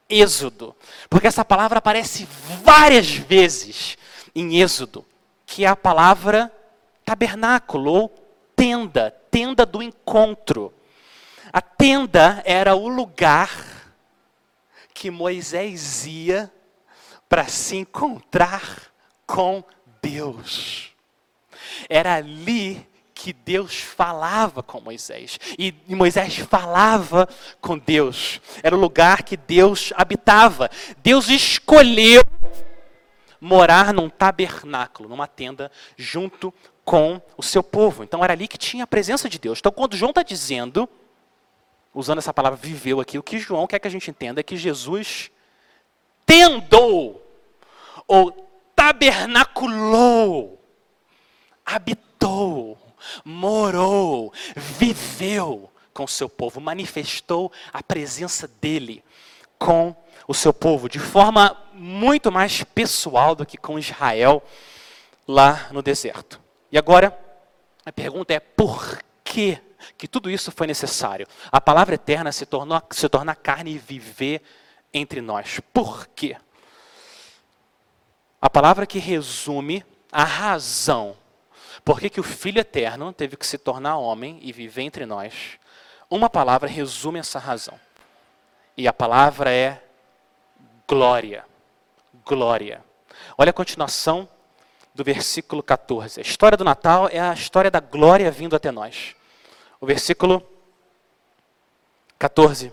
Êxodo. 0.09 0.75
Porque 1.09 1.27
essa 1.27 1.45
palavra 1.45 1.79
aparece 1.79 2.27
várias 2.65 3.11
vezes 3.15 3.97
em 4.35 4.61
Êxodo, 4.61 5.05
que 5.47 5.65
é 5.65 5.69
a 5.69 5.77
palavra 5.77 6.53
tabernáculo 7.05 7.93
ou 7.93 8.09
tenda, 8.57 9.11
tenda 9.31 9.65
do 9.65 9.83
encontro. 9.83 10.73
A 11.53 11.61
tenda 11.61 12.43
era 12.45 12.75
o 12.75 12.89
lugar 12.89 13.51
que 14.95 15.11
Moisés 15.11 16.07
ia 16.07 16.53
para 17.29 17.47
se 17.49 17.77
encontrar 17.77 18.93
com 19.27 19.65
Deus. 20.01 20.93
Era 21.89 22.15
ali 22.15 22.87
que 23.15 23.33
Deus 23.33 23.81
falava 23.81 24.63
com 24.63 24.81
Moisés. 24.81 25.39
E 25.59 25.75
Moisés 25.89 26.37
falava 26.39 27.29
com 27.61 27.79
Deus. 27.79 28.41
Era 28.63 28.77
o 28.77 28.81
lugar 28.81 29.23
que 29.23 29.37
Deus 29.37 29.93
habitava. 29.97 30.71
Deus 31.03 31.29
escolheu 31.29 32.23
morar 33.41 33.93
num 33.93 34.09
tabernáculo, 34.09 35.09
numa 35.09 35.27
tenda, 35.27 35.71
junto 35.97 36.55
com 36.85 37.21
o 37.37 37.43
seu 37.43 37.63
povo. 37.63 38.03
Então 38.03 38.23
era 38.23 38.33
ali 38.33 38.47
que 38.49 38.59
tinha 38.59 38.85
a 38.85 38.87
presença 38.87 39.29
de 39.29 39.39
Deus. 39.39 39.59
Então 39.59 39.73
quando 39.73 39.97
João 39.97 40.11
está 40.11 40.23
dizendo, 40.23 40.89
usando 41.95 42.19
essa 42.19 42.33
palavra 42.33 42.57
viveu 42.57 43.01
aqui, 43.01 43.19
o 43.19 43.23
que 43.23 43.39
João 43.39 43.67
quer 43.67 43.79
que 43.79 43.89
a 43.89 43.91
gente 43.91 44.11
entenda 44.11 44.41
é 44.41 44.45
que 44.45 44.57
Jesus 44.57 45.31
tendou, 46.25 47.21
ou 48.07 48.33
tabernaculou, 48.75 50.59
habitou, 51.65 52.79
morou, 53.25 54.33
viveu 54.55 55.71
com 55.93 56.05
o 56.05 56.09
seu 56.09 56.29
povo, 56.29 56.61
manifestou 56.61 57.53
a 57.73 57.83
presença 57.83 58.49
dele 58.61 59.05
com 59.59 59.95
o 60.27 60.35
seu 60.35 60.53
povo, 60.53 60.89
de 60.89 60.99
forma 60.99 61.57
muito 61.73 62.33
mais 62.33 62.63
pessoal 62.65 63.35
do 63.35 63.47
que 63.47 63.57
com 63.57 63.79
Israel 63.79 64.43
lá 65.27 65.69
no 65.71 65.83
deserto. 65.83 66.41
E 66.71 66.79
agora, 66.79 67.17
a 67.85 67.93
pergunta 67.93 68.33
é 68.33 68.41
por 68.41 68.99
que, 69.23 69.59
que 69.99 70.09
tudo 70.09 70.31
isso 70.31 70.51
foi 70.51 70.67
necessário? 70.67 71.27
A 71.51 71.61
palavra 71.61 71.95
eterna 71.95 72.33
se, 72.33 72.47
tornou, 72.47 72.81
se 72.91 73.09
tornar 73.09 73.37
carne 73.37 73.73
e 73.73 73.79
viver 73.79 74.43
entre 74.93 75.21
nós. 75.21 75.61
Por 75.73 76.07
quê? 76.09 76.37
A 78.41 78.51
palavra 78.51 78.87
que 78.87 78.99
resume 78.99 79.85
a 80.11 80.25
razão 80.25 81.17
por 81.85 82.01
que, 82.01 82.09
que 82.09 82.21
o 82.21 82.25
Filho 82.25 82.61
Eterno 82.61 83.13
teve 83.13 83.37
que 83.37 83.47
se 83.47 83.59
tornar 83.59 83.97
homem 83.97 84.39
e 84.41 84.53
viver 84.53 84.83
entre 84.83 85.05
nós, 85.05 85.59
uma 86.09 86.31
palavra 86.31 86.69
resume 86.69 87.19
essa 87.19 87.39
razão. 87.39 87.79
E 88.77 88.87
a 88.87 88.93
palavra 88.93 89.51
é 89.53 89.83
glória. 90.87 91.45
Glória. 92.25 92.85
Olha 93.37 93.51
a 93.51 93.55
continuação 93.55 94.29
do 94.95 95.03
versículo 95.03 95.63
14. 95.63 96.21
A 96.21 96.23
história 96.23 96.57
do 96.57 96.65
Natal 96.65 97.09
é 97.11 97.19
a 97.19 97.33
história 97.33 97.71
da 97.71 97.81
glória 97.81 98.31
vindo 98.31 98.55
até 98.55 98.71
nós. 98.71 99.17
O 99.81 99.87
versículo 99.87 100.47
14. 102.19 102.73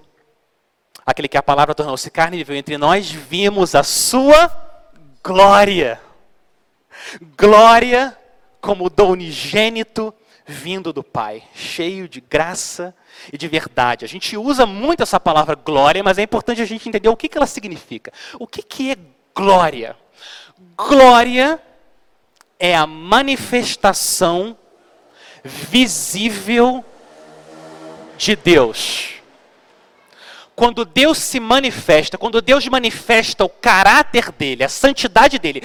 Aquele 1.05 1.27
que 1.27 1.37
a 1.37 1.43
palavra 1.43 1.73
tornou-se 1.73 2.11
carne 2.11 2.37
e 2.37 2.43
viveu 2.43 2.55
entre 2.55 2.77
nós, 2.77 3.09
vimos 3.09 3.73
a 3.73 3.81
sua 3.81 4.51
glória. 5.23 5.99
Glória 7.35 8.15
como 8.61 8.89
do 8.89 9.07
unigênito 9.07 10.13
vindo 10.45 10.91
do 10.91 11.03
Pai, 11.03 11.43
cheio 11.53 12.09
de 12.09 12.19
graça 12.19 12.95
e 13.31 13.37
de 13.37 13.47
verdade. 13.47 14.03
A 14.03 14.07
gente 14.07 14.35
usa 14.35 14.65
muito 14.65 15.03
essa 15.03 15.19
palavra 15.19 15.55
glória, 15.55 16.03
mas 16.03 16.17
é 16.17 16.23
importante 16.23 16.61
a 16.61 16.65
gente 16.65 16.89
entender 16.89 17.07
o 17.07 17.15
que, 17.15 17.29
que 17.29 17.37
ela 17.37 17.45
significa. 17.45 18.11
O 18.39 18.47
que, 18.47 18.63
que 18.63 18.91
é 18.91 18.97
glória? 19.35 19.95
Glória 20.75 21.61
é 22.59 22.75
a 22.75 22.87
manifestação 22.87 24.57
visível 25.43 26.83
de 28.17 28.35
Deus. 28.35 29.13
Quando 30.55 30.83
Deus 30.83 31.19
se 31.19 31.39
manifesta, 31.39 32.17
quando 32.17 32.41
Deus 32.41 32.67
manifesta 32.67 33.45
o 33.45 33.49
caráter 33.49 34.31
dele, 34.31 34.63
a 34.63 34.69
santidade 34.69 35.39
dele, 35.39 35.61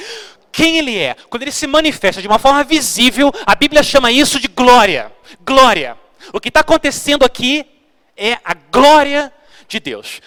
quem 0.54 0.78
ele 0.78 0.96
é, 0.96 1.16
quando 1.28 1.42
ele 1.42 1.50
se 1.50 1.66
manifesta 1.66 2.22
de 2.22 2.28
uma 2.28 2.38
forma 2.38 2.62
visível, 2.62 3.32
a 3.44 3.56
Bíblia 3.56 3.82
chama 3.82 4.12
isso 4.12 4.38
de 4.38 4.46
glória. 4.46 5.12
Glória. 5.44 5.98
O 6.32 6.38
que 6.38 6.46
está 6.46 6.60
acontecendo 6.60 7.24
aqui 7.24 7.66
é 8.16 8.34
a 8.44 8.54
glória 8.54 9.32
de 9.66 9.80
Deus. 9.80 10.20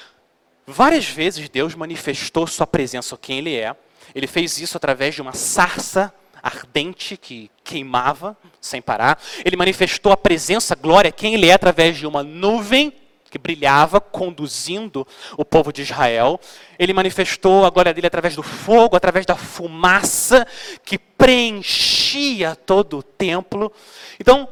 Várias 0.65 1.05
vezes 1.05 1.47
Deus 1.47 1.75
manifestou 1.75 2.45
sua 2.45 2.67
presença, 2.67 3.17
quem 3.17 3.37
ele 3.37 3.55
é. 3.55 3.73
Ele 4.13 4.27
fez 4.27 4.59
isso 4.59 4.75
através 4.75 5.15
de 5.15 5.21
uma 5.21 5.31
sarça 5.31 6.13
ardente 6.43 7.15
que 7.15 7.49
queimava 7.63 8.35
sem 8.59 8.81
parar. 8.81 9.17
Ele 9.45 9.55
manifestou 9.55 10.11
a 10.11 10.17
presença, 10.17 10.73
a 10.73 10.77
glória, 10.77 11.09
quem 11.09 11.35
ele 11.35 11.47
é, 11.47 11.53
através 11.53 11.95
de 11.95 12.05
uma 12.05 12.21
nuvem 12.21 12.91
que 13.29 13.37
brilhava, 13.37 13.99
conduzindo 13.99 15.05
o 15.35 15.43
povo 15.43 15.73
de 15.73 15.81
Israel. 15.81 16.39
Ele 16.79 16.93
manifestou 16.93 17.65
a 17.65 17.69
glória 17.69 17.93
dele 17.93 18.07
através 18.07 18.35
do 18.35 18.43
fogo, 18.43 18.95
através 18.95 19.25
da 19.25 19.35
fumaça 19.35 20.47
que 20.83 20.97
preenchia 20.97 22.55
todo 22.55 22.99
o 22.99 23.03
templo. 23.03 23.71
Então, 24.19 24.47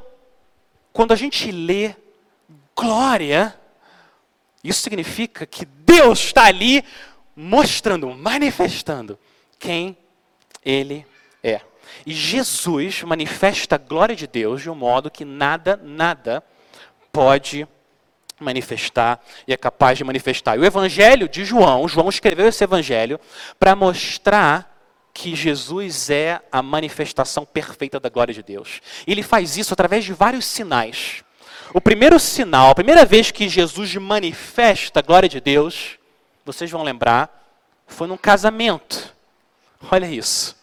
quando 0.91 1.11
a 1.13 1.15
gente 1.15 1.51
lê 1.51 1.95
glória, 2.75 3.55
Isso 4.65 4.81
significa 4.81 5.45
que 5.45 5.63
Deus 5.63 6.19
está 6.19 6.45
ali 6.45 6.83
mostrando, 7.35 8.09
manifestando 8.09 9.19
quem 9.59 9.95
Ele 10.63 11.05
é. 11.43 11.61
E 12.03 12.13
Jesus 12.13 13.03
manifesta 13.03 13.75
a 13.75 13.77
glória 13.77 14.15
de 14.15 14.25
Deus 14.25 14.63
de 14.63 14.69
um 14.69 14.75
modo 14.75 15.11
que 15.11 15.23
nada, 15.23 15.79
nada 15.83 16.43
pode 17.11 17.67
manifestar 18.39 19.23
e 19.47 19.53
é 19.53 19.57
capaz 19.57 19.97
de 19.97 20.03
manifestar. 20.03 20.55
E 20.55 20.59
o 20.59 20.65
evangelho 20.65 21.27
de 21.29 21.45
João, 21.45 21.87
João 21.87 22.09
escreveu 22.09 22.47
esse 22.47 22.63
evangelho 22.63 23.19
para 23.59 23.75
mostrar 23.75 24.73
que 25.13 25.33
Jesus 25.33 26.09
é 26.09 26.41
a 26.51 26.61
manifestação 26.61 27.45
perfeita 27.45 27.99
da 27.99 28.09
glória 28.09 28.33
de 28.33 28.43
Deus. 28.43 28.81
E 29.07 29.11
ele 29.11 29.23
faz 29.23 29.55
isso 29.55 29.73
através 29.73 30.03
de 30.03 30.11
vários 30.11 30.45
sinais. 30.45 31.23
O 31.73 31.79
primeiro 31.79 32.19
sinal, 32.19 32.69
a 32.69 32.75
primeira 32.75 33.05
vez 33.05 33.31
que 33.31 33.47
Jesus 33.47 33.95
manifesta 33.95 34.99
a 34.99 35.03
glória 35.03 35.29
de 35.29 35.39
Deus, 35.39 35.97
vocês 36.43 36.69
vão 36.69 36.83
lembrar, 36.83 37.29
foi 37.87 38.07
num 38.07 38.17
casamento. 38.17 39.15
Olha 39.89 40.05
isso. 40.05 40.55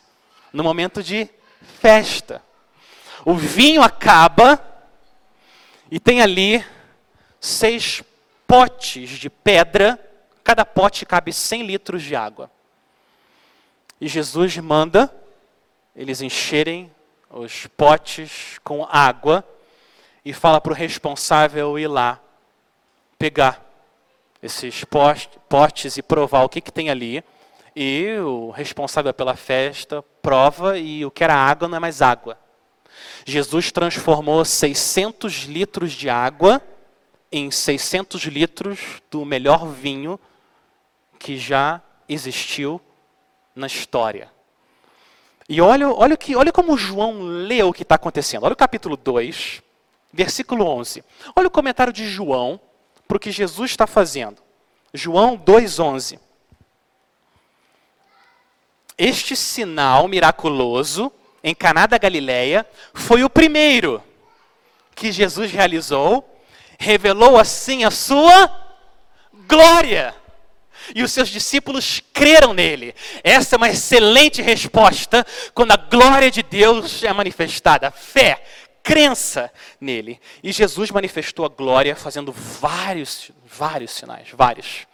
No 0.52 0.62
momento 0.62 1.02
de 1.02 1.28
festa. 1.80 2.42
O 3.24 3.34
vinho 3.34 3.82
acaba 3.82 4.62
e 5.90 5.98
tem 5.98 6.20
ali 6.20 6.64
seis 7.42 8.04
potes 8.46 9.10
de 9.10 9.28
pedra, 9.28 9.98
cada 10.44 10.64
pote 10.64 11.04
cabe 11.04 11.32
100 11.32 11.64
litros 11.64 12.02
de 12.02 12.14
água. 12.14 12.48
E 14.00 14.06
Jesus 14.06 14.56
manda 14.58 15.12
eles 15.94 16.22
encherem 16.22 16.90
os 17.28 17.66
potes 17.66 18.58
com 18.64 18.86
água 18.88 19.44
e 20.24 20.32
fala 20.32 20.60
para 20.60 20.72
o 20.72 20.76
responsável 20.76 21.78
ir 21.78 21.88
lá 21.88 22.20
pegar 23.18 23.60
esses 24.42 24.84
potes 25.48 25.96
e 25.96 26.02
provar 26.02 26.44
o 26.44 26.48
que, 26.48 26.60
que 26.60 26.72
tem 26.72 26.90
ali. 26.90 27.22
E 27.74 28.16
o 28.18 28.50
responsável 28.50 29.12
pela 29.12 29.34
festa 29.34 30.02
prova 30.22 30.78
e 30.78 31.04
o 31.04 31.10
que 31.10 31.24
era 31.24 31.34
água 31.34 31.68
não 31.68 31.76
é 31.76 31.80
mais 31.80 32.00
água. 32.00 32.38
Jesus 33.26 33.72
transformou 33.72 34.44
600 34.44 35.44
litros 35.44 35.92
de 35.92 36.08
água 36.08 36.62
em 37.32 37.50
600 37.50 38.24
litros 38.24 39.02
do 39.10 39.24
melhor 39.24 39.66
vinho 39.66 40.20
que 41.18 41.38
já 41.38 41.80
existiu 42.08 42.80
na 43.56 43.66
história. 43.66 44.30
E 45.48 45.60
olha, 45.60 45.88
olha, 45.88 46.16
que, 46.16 46.36
olha 46.36 46.52
como 46.52 46.76
João 46.76 47.22
lê 47.22 47.62
o 47.62 47.72
que 47.72 47.82
está 47.82 47.94
acontecendo. 47.94 48.44
Olha 48.44 48.52
o 48.52 48.56
capítulo 48.56 48.96
2, 48.96 49.62
versículo 50.12 50.66
11. 50.66 51.02
Olha 51.34 51.48
o 51.48 51.50
comentário 51.50 51.92
de 51.92 52.06
João 52.06 52.60
para 53.08 53.16
o 53.16 53.20
que 53.20 53.30
Jesus 53.30 53.70
está 53.70 53.86
fazendo. 53.86 54.42
João 54.92 55.38
2,11. 55.38 56.18
Este 58.96 59.34
sinal 59.34 60.06
miraculoso 60.06 61.10
em 61.42 61.54
Caná 61.54 61.86
da 61.86 61.98
Galileia 61.98 62.66
foi 62.94 63.24
o 63.24 63.30
primeiro 63.30 64.02
que 64.94 65.10
Jesus 65.10 65.50
realizou 65.50 66.31
revelou 66.82 67.38
assim 67.38 67.84
a 67.84 67.90
sua 67.90 68.50
glória. 69.46 70.14
E 70.94 71.02
os 71.02 71.12
seus 71.12 71.28
discípulos 71.28 72.02
creram 72.12 72.52
nele. 72.52 72.94
Essa 73.22 73.54
é 73.54 73.56
uma 73.56 73.68
excelente 73.68 74.42
resposta 74.42 75.24
quando 75.54 75.72
a 75.72 75.76
glória 75.76 76.30
de 76.30 76.42
Deus 76.42 77.04
é 77.04 77.12
manifestada. 77.12 77.90
Fé, 77.90 78.44
crença 78.82 79.50
nele. 79.80 80.20
E 80.42 80.50
Jesus 80.50 80.90
manifestou 80.90 81.46
a 81.46 81.48
glória 81.48 81.94
fazendo 81.94 82.32
vários, 82.32 83.30
vários 83.46 83.92
sinais, 83.92 84.28
vários. 84.32 84.86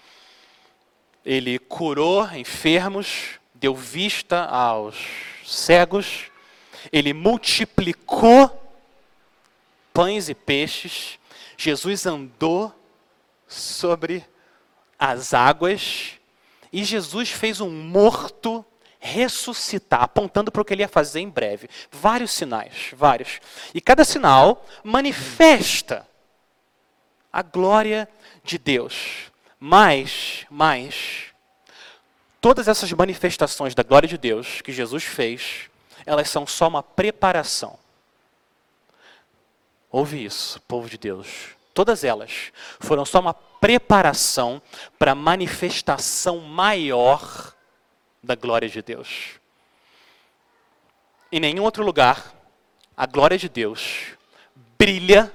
Ele 1.25 1.59
curou 1.59 2.29
enfermos, 2.35 3.39
deu 3.55 3.75
vista 3.75 4.45
aos 4.45 4.97
cegos, 5.45 6.25
ele 6.93 7.15
multiplicou 7.15 8.69
pães 9.93 10.29
e 10.29 10.35
peixes, 10.35 11.19
Jesus 11.61 12.07
andou 12.07 12.73
sobre 13.49 14.25
as 14.97 15.35
águas 15.35 16.13
e 16.73 16.85
Jesus 16.85 17.31
fez 17.31 17.61
um 17.61 17.69
morto 17.69 18.65
ressuscitar, 19.01 20.03
apontando 20.03 20.53
para 20.53 20.63
o 20.63 20.65
que 20.65 20.73
ele 20.73 20.83
ia 20.83 20.89
fazer 20.89 21.19
em 21.19 21.29
breve. 21.29 21.69
Vários 21.91 22.31
sinais, 22.31 22.91
vários. 22.93 23.41
E 23.75 23.81
cada 23.81 24.05
sinal 24.05 24.65
manifesta 24.85 26.07
a 27.33 27.43
glória 27.43 28.09
de 28.45 28.57
Deus. 28.57 29.33
Mas, 29.59 30.47
mas, 30.49 31.27
todas 32.41 32.69
essas 32.69 32.93
manifestações 32.93 33.75
da 33.75 33.83
glória 33.83 34.09
de 34.09 34.17
Deus 34.17 34.61
que 34.61 34.73
Jesus 34.73 35.03
fez, 35.03 35.69
elas 36.07 36.31
são 36.31 36.47
só 36.47 36.69
uma 36.69 36.85
preparação 36.85 37.78
Ouve 39.91 40.23
isso, 40.23 40.61
povo 40.63 40.89
de 40.89 40.99
Deus. 40.99 41.57
Todas 41.73 42.05
elas 42.05 42.53
foram 42.79 43.05
só 43.05 43.21
uma 43.21 43.33
preparação 43.33 44.61
para 44.99 45.13
a 45.13 45.15
manifestação 45.15 46.41
maior 46.41 47.55
da 48.23 48.35
glória 48.35 48.69
de 48.69 48.83
Deus. 48.83 49.39
Em 51.33 51.41
nenhum 51.41 51.63
outro 51.63 51.85
lugar, 51.85 52.35
a 52.97 53.07
glória 53.07 53.39
de 53.39 53.49
Deus 53.49 54.17
brilha 54.79 55.33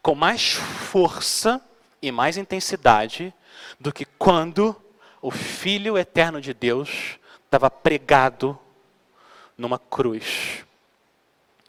com 0.00 0.14
mais 0.14 0.52
força 0.52 1.60
e 2.00 2.12
mais 2.12 2.36
intensidade 2.36 3.32
do 3.80 3.92
que 3.92 4.04
quando 4.04 4.76
o 5.20 5.30
Filho 5.30 5.96
eterno 5.96 6.40
de 6.40 6.52
Deus 6.52 7.18
estava 7.44 7.70
pregado 7.70 8.58
numa 9.56 9.78
cruz, 9.78 10.64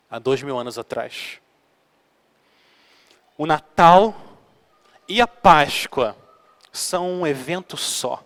há 0.09 0.17
dois 0.17 0.41
mil 0.41 0.57
anos 0.57 0.77
atrás 0.77 1.42
o 3.37 3.45
Natal 3.45 4.15
e 5.07 5.21
a 5.21 5.27
Páscoa 5.27 6.15
são 6.71 7.21
um 7.21 7.27
evento 7.27 7.77
só. 7.77 8.23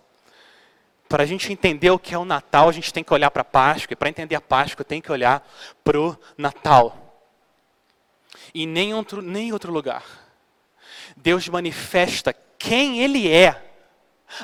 Para 1.08 1.22
a 1.22 1.26
gente 1.26 1.52
entender 1.52 1.90
o 1.90 1.98
que 1.98 2.14
é 2.14 2.18
o 2.18 2.24
Natal, 2.24 2.68
a 2.68 2.72
gente 2.72 2.92
tem 2.92 3.02
que 3.02 3.12
olhar 3.12 3.30
para 3.30 3.42
a 3.42 3.44
Páscoa, 3.44 3.94
e 3.94 3.96
para 3.96 4.10
entender 4.10 4.34
a 4.34 4.40
Páscoa, 4.40 4.84
tem 4.84 5.00
que 5.00 5.10
olhar 5.10 5.46
para 5.82 5.98
o 5.98 6.16
Natal. 6.36 7.24
E 8.52 8.66
nem 8.66 8.92
outro, 8.94 9.22
nem 9.22 9.52
outro 9.52 9.72
lugar. 9.72 10.04
Deus 11.16 11.48
manifesta 11.48 12.34
quem 12.58 13.00
Ele 13.00 13.30
é, 13.30 13.64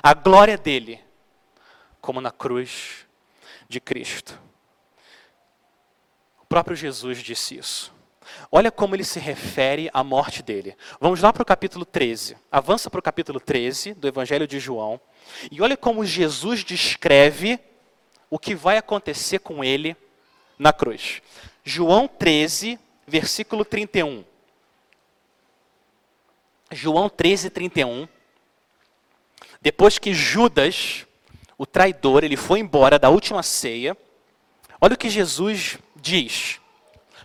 a 0.03 0.15
glória 0.15 0.57
dele, 0.57 1.01
como 2.01 2.21
na 2.21 2.31
cruz 2.31 3.07
de 3.69 3.81
Cristo. 3.81 4.41
O 6.41 6.47
próprio 6.47 6.77
Jesus 6.77 7.19
disse 7.19 7.59
isso. 7.59 7.93
Olha 8.51 8.71
como 8.71 8.95
ele 8.95 9.05
se 9.05 9.19
refere 9.19 9.91
à 9.93 10.05
morte 10.05 10.43
dele. 10.43 10.77
Vamos 11.01 11.21
lá 11.21 11.33
para 11.33 11.43
o 11.43 11.47
capítulo 11.47 11.85
13. 11.85 12.37
Avança 12.51 12.91
para 12.91 13.01
o 13.01 13.03
capítulo 13.03 13.41
13 13.41 13.95
do 13.95 14.07
Evangelho 14.07 14.47
de 14.47 14.59
João. 14.59 15.01
E 15.51 15.61
olha 15.61 15.77
como 15.77 16.05
Jesus 16.05 16.65
descreve 16.65 17.59
o 18.31 18.39
que 18.39 18.55
vai 18.55 18.77
acontecer 18.77 19.39
com 19.41 19.63
ele 19.63 19.97
na 20.59 20.73
cruz. 20.73 21.21
João 21.65 22.07
13, 22.07 22.79
versículo 23.07 23.65
31. 23.65 24.25
João 26.71 27.09
13, 27.09 27.51
31. 27.51 28.09
Depois 29.61 29.99
que 29.99 30.13
Judas, 30.13 31.07
o 31.57 31.65
traidor, 31.65 32.25
ele 32.25 32.37
foi 32.37 32.61
embora 32.61 32.99
da 32.99 33.09
última 33.09 33.43
ceia, 33.43 33.97
olha 34.81 34.95
o 34.95 34.99
que 34.99 35.09
Jesus 35.09 35.79
diz 35.97 36.61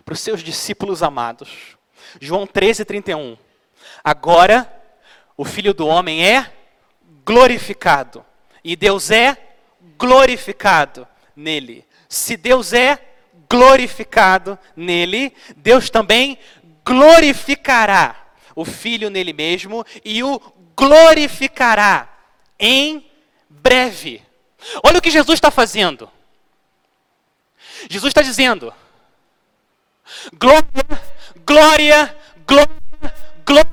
para 0.04 0.14
os 0.14 0.20
seus 0.20 0.42
discípulos 0.42 1.02
amados. 1.02 1.76
João 2.20 2.46
13, 2.46 2.84
31. 2.84 3.36
Agora 4.02 4.70
o 5.36 5.44
Filho 5.44 5.72
do 5.72 5.86
Homem 5.86 6.26
é 6.26 6.52
glorificado. 7.24 8.24
E 8.62 8.76
Deus 8.76 9.10
é 9.10 9.36
glorificado 9.98 11.06
nele. 11.34 11.84
Se 12.08 12.36
Deus 12.36 12.72
é 12.72 12.98
glorificado 13.48 14.58
nele, 14.76 15.32
Deus 15.56 15.90
também 15.90 16.38
glorificará 16.84 18.16
o 18.54 18.64
Filho 18.64 19.10
nele 19.10 19.32
mesmo 19.32 19.84
e 20.04 20.22
o 20.22 20.40
glorificará 20.76 22.08
em 22.58 23.08
breve. 23.48 24.22
Olha 24.82 24.98
o 24.98 25.02
que 25.02 25.10
Jesus 25.10 25.36
está 25.36 25.50
fazendo. 25.50 26.10
Jesus 27.88 28.10
está 28.10 28.22
dizendo: 28.22 28.72
Glória, 30.38 31.02
glória, 31.46 32.16
glória, 32.46 33.14
glória, 33.44 33.72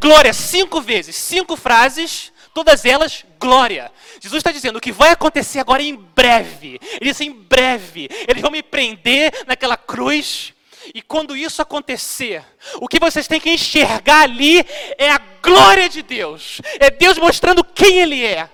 glória. 0.00 0.32
Cinco 0.32 0.80
vezes, 0.80 1.16
cinco 1.16 1.56
frases, 1.56 2.32
todas 2.54 2.84
elas 2.84 3.24
glória. 3.38 3.92
Jesus 4.20 4.40
está 4.40 4.50
dizendo 4.50 4.76
o 4.76 4.80
que 4.80 4.92
vai 4.92 5.10
acontecer 5.10 5.58
agora 5.60 5.82
em 5.82 5.94
breve. 5.94 6.80
Ele 7.00 7.10
disse 7.10 7.24
em 7.24 7.32
breve. 7.32 8.08
Eles 8.26 8.42
vão 8.42 8.50
me 8.50 8.62
prender 8.62 9.32
naquela 9.46 9.76
cruz 9.76 10.52
E 10.94 11.02
quando 11.02 11.36
isso 11.36 11.60
acontecer, 11.60 12.44
o 12.76 12.86
que 12.86 13.00
vocês 13.00 13.26
têm 13.26 13.40
que 13.40 13.50
enxergar 13.50 14.22
ali 14.22 14.64
é 14.96 15.10
a 15.10 15.18
glória 15.42 15.88
de 15.88 16.00
Deus. 16.00 16.60
É 16.78 16.90
Deus 16.90 17.18
mostrando 17.18 17.64
quem 17.64 17.98
Ele 17.98 18.24
é. 18.24 18.48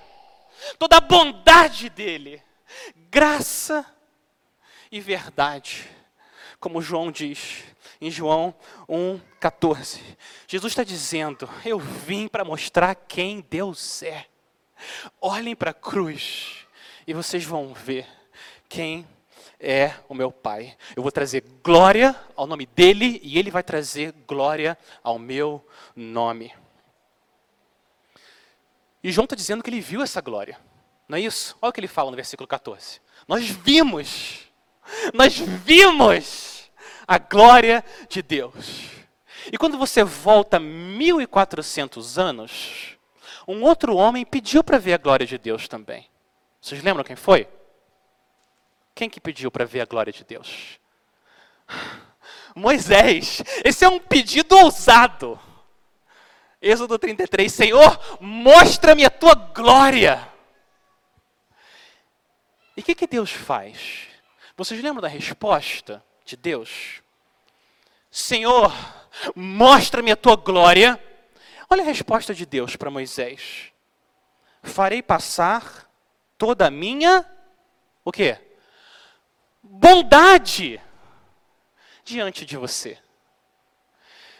Toda 0.79 0.97
a 0.97 1.01
bondade 1.01 1.89
dele. 1.89 2.41
Graça 3.09 3.85
e 4.91 4.99
verdade. 4.99 5.92
Como 6.63 6.81
João 6.81 7.11
diz 7.11 7.65
em 7.99 8.09
João 8.09 8.55
1,14. 8.87 9.99
Jesus 10.47 10.71
está 10.71 10.81
dizendo: 10.81 11.49
Eu 11.65 11.77
vim 11.77 12.25
para 12.25 12.45
mostrar 12.45 12.95
quem 12.95 13.45
Deus 13.49 14.01
é. 14.01 14.27
Olhem 15.19 15.57
para 15.57 15.71
a 15.71 15.73
cruz 15.73 16.65
e 17.05 17.13
vocês 17.13 17.43
vão 17.43 17.73
ver 17.73 18.07
quem 18.69 19.05
é 19.59 19.93
o 20.07 20.13
meu 20.13 20.31
Pai. 20.31 20.77
Eu 20.95 21.03
vou 21.03 21.11
trazer 21.11 21.43
glória 21.61 22.15
ao 22.33 22.47
nome 22.47 22.65
dele 22.65 23.19
e 23.21 23.37
ele 23.37 23.51
vai 23.51 23.61
trazer 23.61 24.13
glória 24.25 24.77
ao 25.03 25.19
meu 25.19 25.61
nome. 25.93 26.53
E 29.03 29.11
João 29.11 29.25
está 29.25 29.35
dizendo 29.35 29.61
que 29.61 29.69
ele 29.69 29.81
viu 29.81 30.01
essa 30.01 30.21
glória. 30.21 30.57
Não 31.09 31.17
é 31.17 31.21
isso? 31.21 31.57
Olha 31.61 31.71
o 31.71 31.73
que 31.73 31.81
ele 31.81 31.89
fala 31.89 32.09
no 32.09 32.15
versículo 32.15 32.47
14. 32.47 33.01
Nós 33.27 33.49
vimos, 33.49 34.49
nós 35.13 35.37
vimos 35.37 36.42
a 37.07 37.17
glória 37.17 37.83
de 38.09 38.21
Deus. 38.21 38.83
E 39.51 39.57
quando 39.57 39.77
você 39.77 40.03
volta 40.03 40.59
1400 40.59 42.17
anos, 42.17 42.97
um 43.47 43.63
outro 43.63 43.95
homem 43.95 44.25
pediu 44.25 44.63
para 44.63 44.77
ver 44.77 44.93
a 44.93 44.97
glória 44.97 45.25
de 45.25 45.37
Deus 45.37 45.67
também. 45.67 46.07
Vocês 46.61 46.81
lembram 46.81 47.03
quem 47.03 47.15
foi? 47.15 47.47
Quem 48.95 49.09
que 49.09 49.19
pediu 49.19 49.51
para 49.51 49.65
ver 49.65 49.81
a 49.81 49.85
glória 49.85 50.13
de 50.13 50.23
Deus? 50.23 50.79
Moisés. 52.55 53.43
Esse 53.63 53.83
é 53.83 53.89
um 53.89 53.99
pedido 53.99 54.57
ousado. 54.57 55.39
Êxodo 56.61 56.97
33, 56.97 57.51
Senhor, 57.51 58.17
mostra-me 58.21 59.03
a 59.03 59.09
tua 59.09 59.35
glória. 59.35 60.31
E 62.77 62.81
o 62.81 62.83
que, 62.83 62.95
que 62.95 63.05
Deus 63.05 63.31
faz? 63.31 64.07
Vocês 64.55 64.81
lembram 64.81 65.01
da 65.01 65.09
resposta 65.09 66.03
de 66.25 66.35
Deus? 66.35 67.01
Senhor, 68.09 68.73
mostra-me 69.35 70.11
a 70.11 70.15
tua 70.15 70.35
glória. 70.35 71.01
Olha 71.69 71.83
a 71.83 71.85
resposta 71.85 72.33
de 72.33 72.45
Deus 72.45 72.75
para 72.75 72.91
Moisés. 72.91 73.71
Farei 74.61 75.01
passar 75.01 75.89
toda 76.37 76.67
a 76.67 76.71
minha 76.71 77.25
o 78.05 78.11
quê? 78.11 78.39
bondade 79.63 80.79
diante 82.03 82.45
de 82.45 82.57
você. 82.57 82.97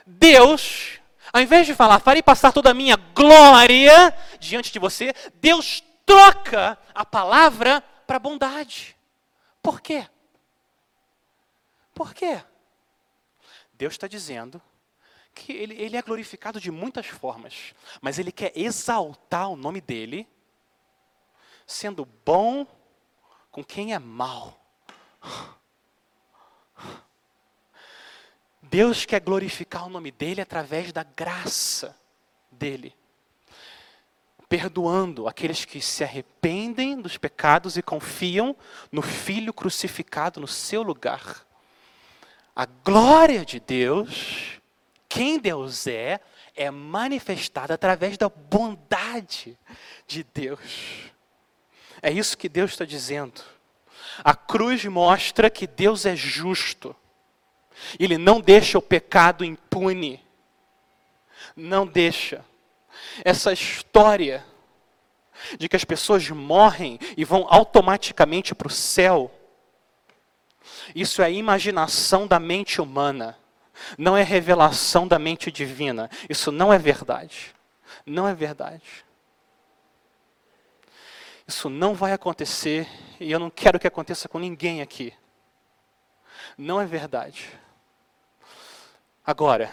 Deus, 0.05 0.99
ao 1.31 1.41
invés 1.41 1.65
de 1.65 1.73
falar, 1.73 1.99
farei 1.99 2.21
passar 2.21 2.51
toda 2.51 2.71
a 2.71 2.73
minha 2.73 2.97
glória 2.97 4.13
diante 4.37 4.71
de 4.71 4.79
você, 4.79 5.13
Deus 5.35 5.81
troca 6.05 6.77
a 6.93 7.05
palavra 7.05 7.81
para 8.05 8.19
bondade. 8.19 8.97
Por 9.61 9.79
quê? 9.79 10.05
Por 11.93 12.13
quê? 12.13 12.43
Deus 13.73 13.93
está 13.93 14.07
dizendo 14.07 14.61
que 15.33 15.51
ele, 15.51 15.73
ele 15.81 15.97
é 15.97 16.01
glorificado 16.01 16.59
de 16.59 16.71
muitas 16.71 17.07
formas, 17.07 17.73
mas 18.01 18.19
ele 18.19 18.31
quer 18.31 18.51
exaltar 18.55 19.49
o 19.49 19.55
nome 19.55 19.81
dele, 19.81 20.27
sendo 21.65 22.05
bom 22.25 22.65
com 23.51 23.63
quem 23.63 23.93
é 23.93 23.99
mal. 23.99 24.59
Deus 28.61 29.05
quer 29.05 29.19
glorificar 29.21 29.85
o 29.85 29.89
nome 29.89 30.11
dele 30.11 30.41
através 30.41 30.91
da 30.91 31.03
graça 31.03 31.95
dele, 32.51 32.95
perdoando 34.49 35.27
aqueles 35.27 35.65
que 35.65 35.81
se 35.81 36.03
arrependem 36.03 36.99
dos 36.99 37.17
pecados 37.17 37.77
e 37.77 37.81
confiam 37.81 38.55
no 38.91 39.01
Filho 39.01 39.53
crucificado 39.53 40.39
no 40.39 40.47
seu 40.47 40.81
lugar. 40.81 41.45
A 42.55 42.65
glória 42.65 43.43
de 43.43 43.59
Deus, 43.59 44.59
quem 45.09 45.39
Deus 45.39 45.87
é, 45.87 46.19
é 46.55 46.69
manifestada 46.69 47.73
através 47.73 48.17
da 48.17 48.29
bondade 48.29 49.57
de 50.07 50.23
Deus. 50.23 51.11
É 52.01 52.11
isso 52.11 52.37
que 52.37 52.47
Deus 52.47 52.71
está 52.71 52.85
dizendo. 52.85 53.41
A 54.23 54.35
cruz 54.35 54.85
mostra 54.85 55.49
que 55.49 55.65
Deus 55.65 56.05
é 56.05 56.15
justo. 56.15 56.95
Ele 57.99 58.17
não 58.17 58.39
deixa 58.39 58.77
o 58.77 58.81
pecado 58.81 59.43
impune. 59.43 60.23
Não 61.55 61.87
deixa. 61.87 62.45
Essa 63.23 63.51
história 63.51 64.45
de 65.57 65.67
que 65.67 65.75
as 65.75 65.83
pessoas 65.83 66.29
morrem 66.29 66.99
e 67.17 67.25
vão 67.25 67.47
automaticamente 67.49 68.53
para 68.53 68.67
o 68.67 68.71
céu, 68.71 69.31
isso 70.95 71.21
é 71.21 71.31
imaginação 71.31 72.27
da 72.27 72.39
mente 72.39 72.81
humana, 72.81 73.37
não 73.97 74.15
é 74.15 74.23
revelação 74.23 75.07
da 75.07 75.17
mente 75.17 75.51
divina. 75.51 76.09
Isso 76.29 76.51
não 76.51 76.71
é 76.71 76.77
verdade. 76.77 77.53
Não 78.05 78.27
é 78.27 78.33
verdade. 78.33 79.05
Isso 81.47 81.69
não 81.69 81.93
vai 81.93 82.13
acontecer 82.13 82.87
e 83.19 83.31
eu 83.31 83.39
não 83.39 83.49
quero 83.49 83.79
que 83.79 83.87
aconteça 83.87 84.29
com 84.29 84.39
ninguém 84.39 84.81
aqui. 84.81 85.13
Não 86.57 86.79
é 86.79 86.85
verdade. 86.85 87.49
Agora, 89.25 89.71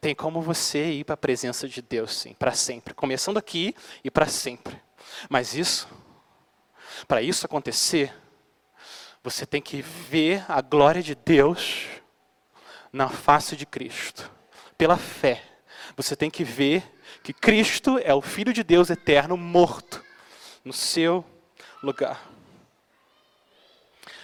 tem 0.00 0.14
como 0.14 0.40
você 0.40 0.92
ir 0.92 1.04
para 1.04 1.14
a 1.14 1.16
presença 1.16 1.68
de 1.68 1.82
Deus, 1.82 2.14
sim, 2.14 2.34
para 2.34 2.52
sempre. 2.52 2.94
Começando 2.94 3.36
aqui 3.36 3.74
e 4.02 4.10
para 4.10 4.26
sempre. 4.26 4.80
Mas 5.28 5.54
isso, 5.54 5.88
para 7.06 7.22
isso 7.22 7.46
acontecer, 7.46 8.12
você 9.22 9.46
tem 9.46 9.62
que 9.62 9.80
ver 9.80 10.44
a 10.48 10.60
glória 10.60 11.02
de 11.02 11.14
Deus 11.14 11.86
na 12.92 13.08
face 13.08 13.54
de 13.56 13.64
Cristo, 13.64 14.30
pela 14.76 14.96
fé. 14.96 15.42
Você 15.96 16.16
tem 16.16 16.30
que 16.30 16.42
ver 16.42 16.82
que 17.22 17.32
Cristo 17.32 17.98
é 17.98 18.12
o 18.12 18.20
Filho 18.20 18.52
de 18.52 18.64
Deus 18.64 18.90
eterno 18.90 19.36
morto 19.36 20.02
no 20.64 20.72
seu 20.72 21.24
lugar. 21.82 22.28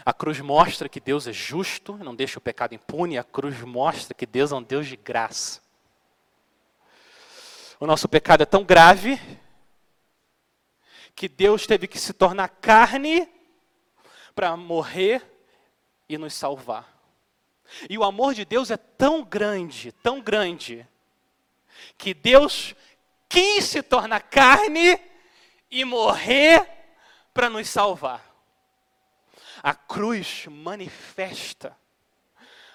A 0.04 0.12
cruz 0.12 0.40
mostra 0.40 0.88
que 0.88 1.00
Deus 1.00 1.26
é 1.26 1.32
justo, 1.32 1.96
não 1.98 2.14
deixa 2.14 2.38
o 2.38 2.42
pecado 2.42 2.74
impune, 2.74 3.18
a 3.18 3.24
cruz 3.24 3.60
mostra 3.60 4.14
que 4.14 4.26
Deus 4.26 4.50
é 4.52 4.56
um 4.56 4.62
Deus 4.62 4.86
de 4.86 4.96
graça. 4.96 5.60
O 7.78 7.86
nosso 7.86 8.08
pecado 8.08 8.42
é 8.42 8.46
tão 8.46 8.64
grave 8.64 9.20
que 11.14 11.28
Deus 11.28 11.66
teve 11.66 11.86
que 11.86 11.98
se 11.98 12.12
tornar 12.12 12.48
carne 12.48 13.28
para 14.38 14.56
morrer 14.56 15.28
e 16.08 16.16
nos 16.16 16.32
salvar. 16.32 16.96
E 17.90 17.98
o 17.98 18.04
amor 18.04 18.34
de 18.34 18.44
Deus 18.44 18.70
é 18.70 18.76
tão 18.76 19.24
grande, 19.24 19.90
tão 19.90 20.20
grande, 20.20 20.86
que 21.98 22.14
Deus 22.14 22.72
quis 23.28 23.64
se 23.64 23.82
tornar 23.82 24.20
carne 24.20 24.96
e 25.68 25.84
morrer 25.84 26.64
para 27.34 27.50
nos 27.50 27.68
salvar. 27.68 28.32
A 29.60 29.74
cruz 29.74 30.46
manifesta 30.48 31.76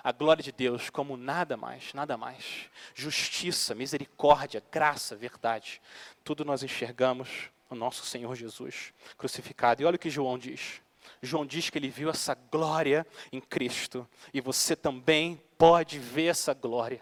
a 0.03 0.11
glória 0.11 0.43
de 0.43 0.51
Deus 0.51 0.89
como 0.89 1.15
nada 1.15 1.55
mais, 1.55 1.93
nada 1.93 2.17
mais. 2.17 2.69
Justiça, 2.93 3.73
misericórdia, 3.73 4.61
graça, 4.69 5.15
verdade. 5.15 5.81
Tudo 6.25 6.43
nós 6.43 6.61
enxergamos 6.61 7.29
no 7.69 7.77
nosso 7.77 8.05
Senhor 8.05 8.35
Jesus 8.35 8.93
crucificado. 9.17 9.81
E 9.81 9.85
olha 9.85 9.95
o 9.95 9.99
que 9.99 10.09
João 10.09 10.37
diz. 10.37 10.83
João 11.25 11.45
diz 11.45 11.69
que 11.69 11.77
ele 11.77 11.89
viu 11.89 12.09
essa 12.09 12.33
glória 12.33 13.05
em 13.31 13.39
Cristo. 13.39 14.07
E 14.33 14.41
você 14.41 14.75
também 14.75 15.41
pode 15.57 15.99
ver 15.99 16.25
essa 16.25 16.53
glória. 16.53 17.01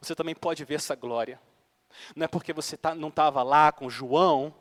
Você 0.00 0.14
também 0.14 0.34
pode 0.34 0.64
ver 0.64 0.76
essa 0.76 0.94
glória. 0.94 1.40
Não 2.14 2.24
é 2.24 2.28
porque 2.28 2.52
você 2.52 2.76
tá, 2.76 2.94
não 2.94 3.08
estava 3.08 3.42
lá 3.42 3.72
com 3.72 3.90
João 3.90 4.54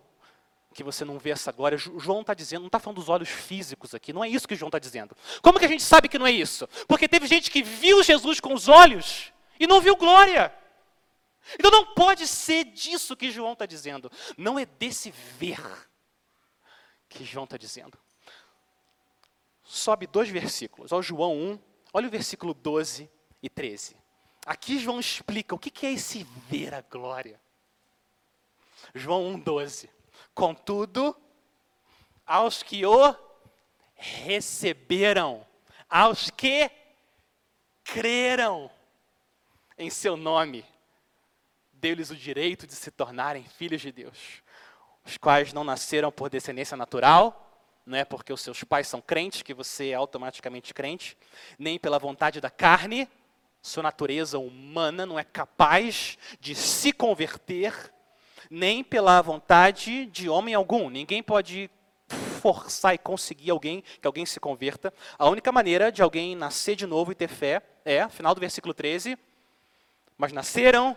que 0.73 0.83
você 0.83 1.03
não 1.03 1.17
vê 1.17 1.31
essa 1.31 1.51
glória. 1.51 1.77
João 1.77 2.21
está 2.21 2.33
dizendo, 2.33 2.61
não 2.61 2.67
está 2.67 2.79
falando 2.79 2.97
dos 2.97 3.09
olhos 3.09 3.29
físicos 3.29 3.95
aqui, 3.95 4.13
não 4.13 4.23
é 4.23 4.29
isso 4.29 4.47
que 4.47 4.55
João 4.55 4.67
está 4.67 4.77
dizendo. 4.77 5.15
Como 5.41 5.57
que 5.57 5.65
a 5.65 5.67
gente 5.67 5.81
sabe 5.81 6.07
que 6.07 6.19
não 6.19 6.27
é 6.27 6.31
isso? 6.31 6.67
Porque 6.87 7.07
teve 7.07 7.25
gente 7.25 7.49
que 7.49 7.63
viu 7.63 8.03
Jesus 8.03 8.39
com 8.39 8.53
os 8.53 8.67
olhos 8.67 9.33
e 9.59 9.65
não 9.65 9.81
viu 9.81 9.95
glória. 9.95 10.53
Então 11.55 11.71
não 11.71 11.93
pode 11.95 12.27
ser 12.27 12.65
disso 12.65 13.15
que 13.15 13.31
João 13.31 13.53
está 13.53 13.65
dizendo. 13.65 14.11
Não 14.37 14.59
é 14.59 14.65
desse 14.65 15.11
ver 15.11 15.61
que 17.09 17.23
João 17.23 17.45
está 17.45 17.57
dizendo. 17.57 17.97
Sobe 19.67 20.07
dois 20.07 20.29
versículos. 20.29 20.93
Olha 20.93 21.01
João 21.01 21.35
1, 21.35 21.59
olha 21.93 22.07
o 22.07 22.11
versículo 22.11 22.53
12 22.53 23.11
e 23.43 23.49
13. 23.49 23.97
Aqui 24.45 24.79
João 24.79 24.97
explica 24.97 25.53
o 25.53 25.59
que 25.59 25.85
é 25.85 25.91
esse 25.91 26.23
ver 26.47 26.73
a 26.73 26.79
glória. 26.79 27.37
João 28.95 29.37
1,12. 29.37 29.89
Contudo, 30.33 31.13
aos 32.25 32.63
que 32.63 32.85
o 32.85 33.13
receberam, 33.93 35.45
aos 35.89 36.29
que 36.29 36.71
creram 37.83 38.71
em 39.77 39.89
seu 39.89 40.15
nome, 40.15 40.63
deu-lhes 41.73 42.09
o 42.09 42.15
direito 42.15 42.65
de 42.65 42.73
se 42.73 42.89
tornarem 42.89 43.43
filhos 43.43 43.81
de 43.81 43.91
Deus, 43.91 44.41
os 45.03 45.17
quais 45.17 45.51
não 45.51 45.65
nasceram 45.65 46.09
por 46.09 46.29
descendência 46.29 46.77
natural, 46.77 47.46
não 47.87 47.97
é 47.97 48.03
porque 48.03 48.33
os 48.33 48.41
seus 48.41 48.63
pais 48.65 48.85
são 48.85 48.99
crentes 48.99 49.41
que 49.41 49.53
você 49.53 49.89
é 49.89 49.93
automaticamente 49.93 50.73
crente, 50.73 51.17
nem 51.57 51.79
pela 51.79 51.97
vontade 51.97 52.41
da 52.41 52.49
carne, 52.49 53.07
sua 53.61 53.81
natureza 53.81 54.37
humana 54.37 55.05
não 55.05 55.17
é 55.17 55.23
capaz 55.23 56.17
de 56.39 56.53
se 56.53 56.91
converter, 56.91 57.73
nem 58.49 58.83
pela 58.83 59.21
vontade 59.21 60.05
de 60.07 60.29
homem 60.29 60.53
algum. 60.53 60.89
Ninguém 60.89 61.23
pode 61.23 61.69
forçar 62.41 62.93
e 62.93 62.97
conseguir 62.97 63.51
alguém 63.51 63.83
que 64.01 64.07
alguém 64.07 64.25
se 64.25 64.39
converta. 64.39 64.93
A 65.17 65.29
única 65.29 65.51
maneira 65.51 65.91
de 65.91 66.01
alguém 66.01 66.35
nascer 66.35 66.75
de 66.75 66.85
novo 66.85 67.11
e 67.11 67.15
ter 67.15 67.29
fé 67.29 67.61
é, 67.83 68.07
final 68.09 68.35
do 68.35 68.41
versículo 68.41 68.73
13, 68.73 69.17
mas 70.17 70.33
nasceram 70.33 70.95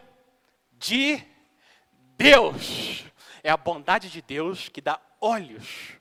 de 0.73 1.25
Deus. 2.17 3.05
É 3.43 3.51
a 3.51 3.57
bondade 3.57 4.11
de 4.11 4.21
Deus 4.21 4.69
que 4.69 4.81
dá 4.81 5.01
olhos 5.21 6.00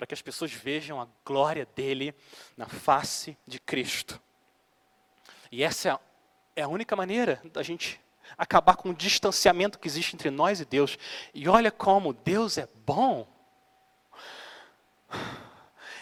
para 0.00 0.06
que 0.06 0.14
as 0.14 0.22
pessoas 0.22 0.50
vejam 0.50 0.98
a 0.98 1.06
glória 1.26 1.68
dele 1.76 2.14
na 2.56 2.66
face 2.66 3.36
de 3.46 3.60
Cristo. 3.60 4.18
E 5.52 5.62
essa 5.62 6.00
é 6.56 6.62
a 6.62 6.68
única 6.68 6.96
maneira 6.96 7.38
da 7.52 7.62
gente 7.62 8.00
acabar 8.38 8.76
com 8.76 8.88
o 8.88 8.94
distanciamento 8.94 9.78
que 9.78 9.86
existe 9.86 10.14
entre 10.14 10.30
nós 10.30 10.58
e 10.58 10.64
Deus. 10.64 10.96
E 11.34 11.46
olha 11.46 11.70
como 11.70 12.14
Deus 12.14 12.56
é 12.56 12.66
bom. 12.86 13.28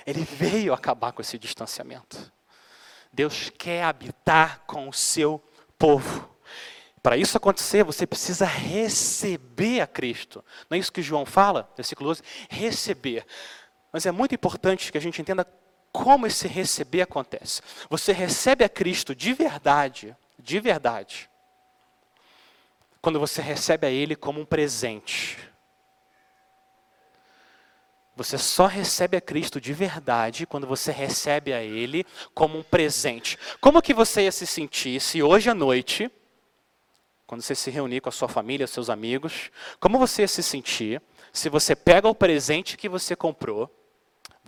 Ele 0.07 0.23
veio 0.23 0.73
acabar 0.73 1.11
com 1.11 1.21
esse 1.21 1.37
distanciamento. 1.37 2.33
Deus 3.13 3.51
quer 3.51 3.83
habitar 3.83 4.61
com 4.61 4.89
o 4.89 4.93
seu 4.93 5.43
povo. 5.77 6.39
Para 7.03 7.17
isso 7.17 7.37
acontecer, 7.37 7.83
você 7.83 8.07
precisa 8.07 8.47
receber 8.47 9.81
a 9.81 9.89
Cristo. 9.89 10.45
Não 10.71 10.77
é 10.77 10.79
isso 10.79 10.93
que 10.93 11.03
João 11.03 11.27
fala, 11.27 11.69
versículo 11.77 12.11
12? 12.11 12.23
Receber. 12.49 13.27
Mas 13.93 14.07
é 14.07 14.11
muito 14.11 14.35
importante 14.35 14.93
que 14.93 14.99
a 14.99 15.01
gente 15.01 15.21
entenda 15.21 15.47
como 15.93 16.27
esse 16.27 16.47
receber 16.47 17.03
acontece. 17.03 17.63
Você 17.89 18.13
recebe 18.13 18.65
a 18.65 18.69
Cristo 18.69 19.15
de 19.15 19.33
verdade, 19.33 20.17
de 20.39 20.61
verdade, 20.61 21.31
quando 23.01 23.19
você 23.19 23.41
recebe 23.41 23.87
a 23.87 23.91
Ele 23.91 24.15
como 24.15 24.41
um 24.41 24.45
presente. 24.45 25.39
Você 28.15 28.37
só 28.37 28.67
recebe 28.67 29.17
a 29.17 29.21
Cristo 29.21 29.61
de 29.61 29.73
verdade 29.73 30.45
quando 30.45 30.67
você 30.67 30.91
recebe 30.91 31.53
a 31.53 31.63
Ele 31.63 32.05
como 32.35 32.59
um 32.59 32.63
presente. 32.63 33.39
Como 33.61 33.81
que 33.81 33.95
você 33.95 34.23
ia 34.23 34.33
se 34.33 34.47
sentir 34.47 35.01
se 35.01 35.23
hoje 35.23 35.49
à 35.49 35.55
noite, 35.55 36.11
quando 37.27 37.43
você 37.43 37.55
se 37.55 37.71
reunir 37.71 38.01
com 38.01 38.09
a 38.09 38.13
sua 38.13 38.29
família, 38.29 38.67
seus 38.67 38.91
amigos, 38.91 39.51
como 39.79 39.99
você 39.99 40.23
ia 40.23 40.29
se 40.29 40.43
sentir 40.43 41.01
se 41.33 41.49
você 41.49 41.77
pega 41.77 42.09
o 42.09 42.15
presente 42.15 42.77
que 42.77 42.89
você 42.89 43.15
comprou 43.15 43.78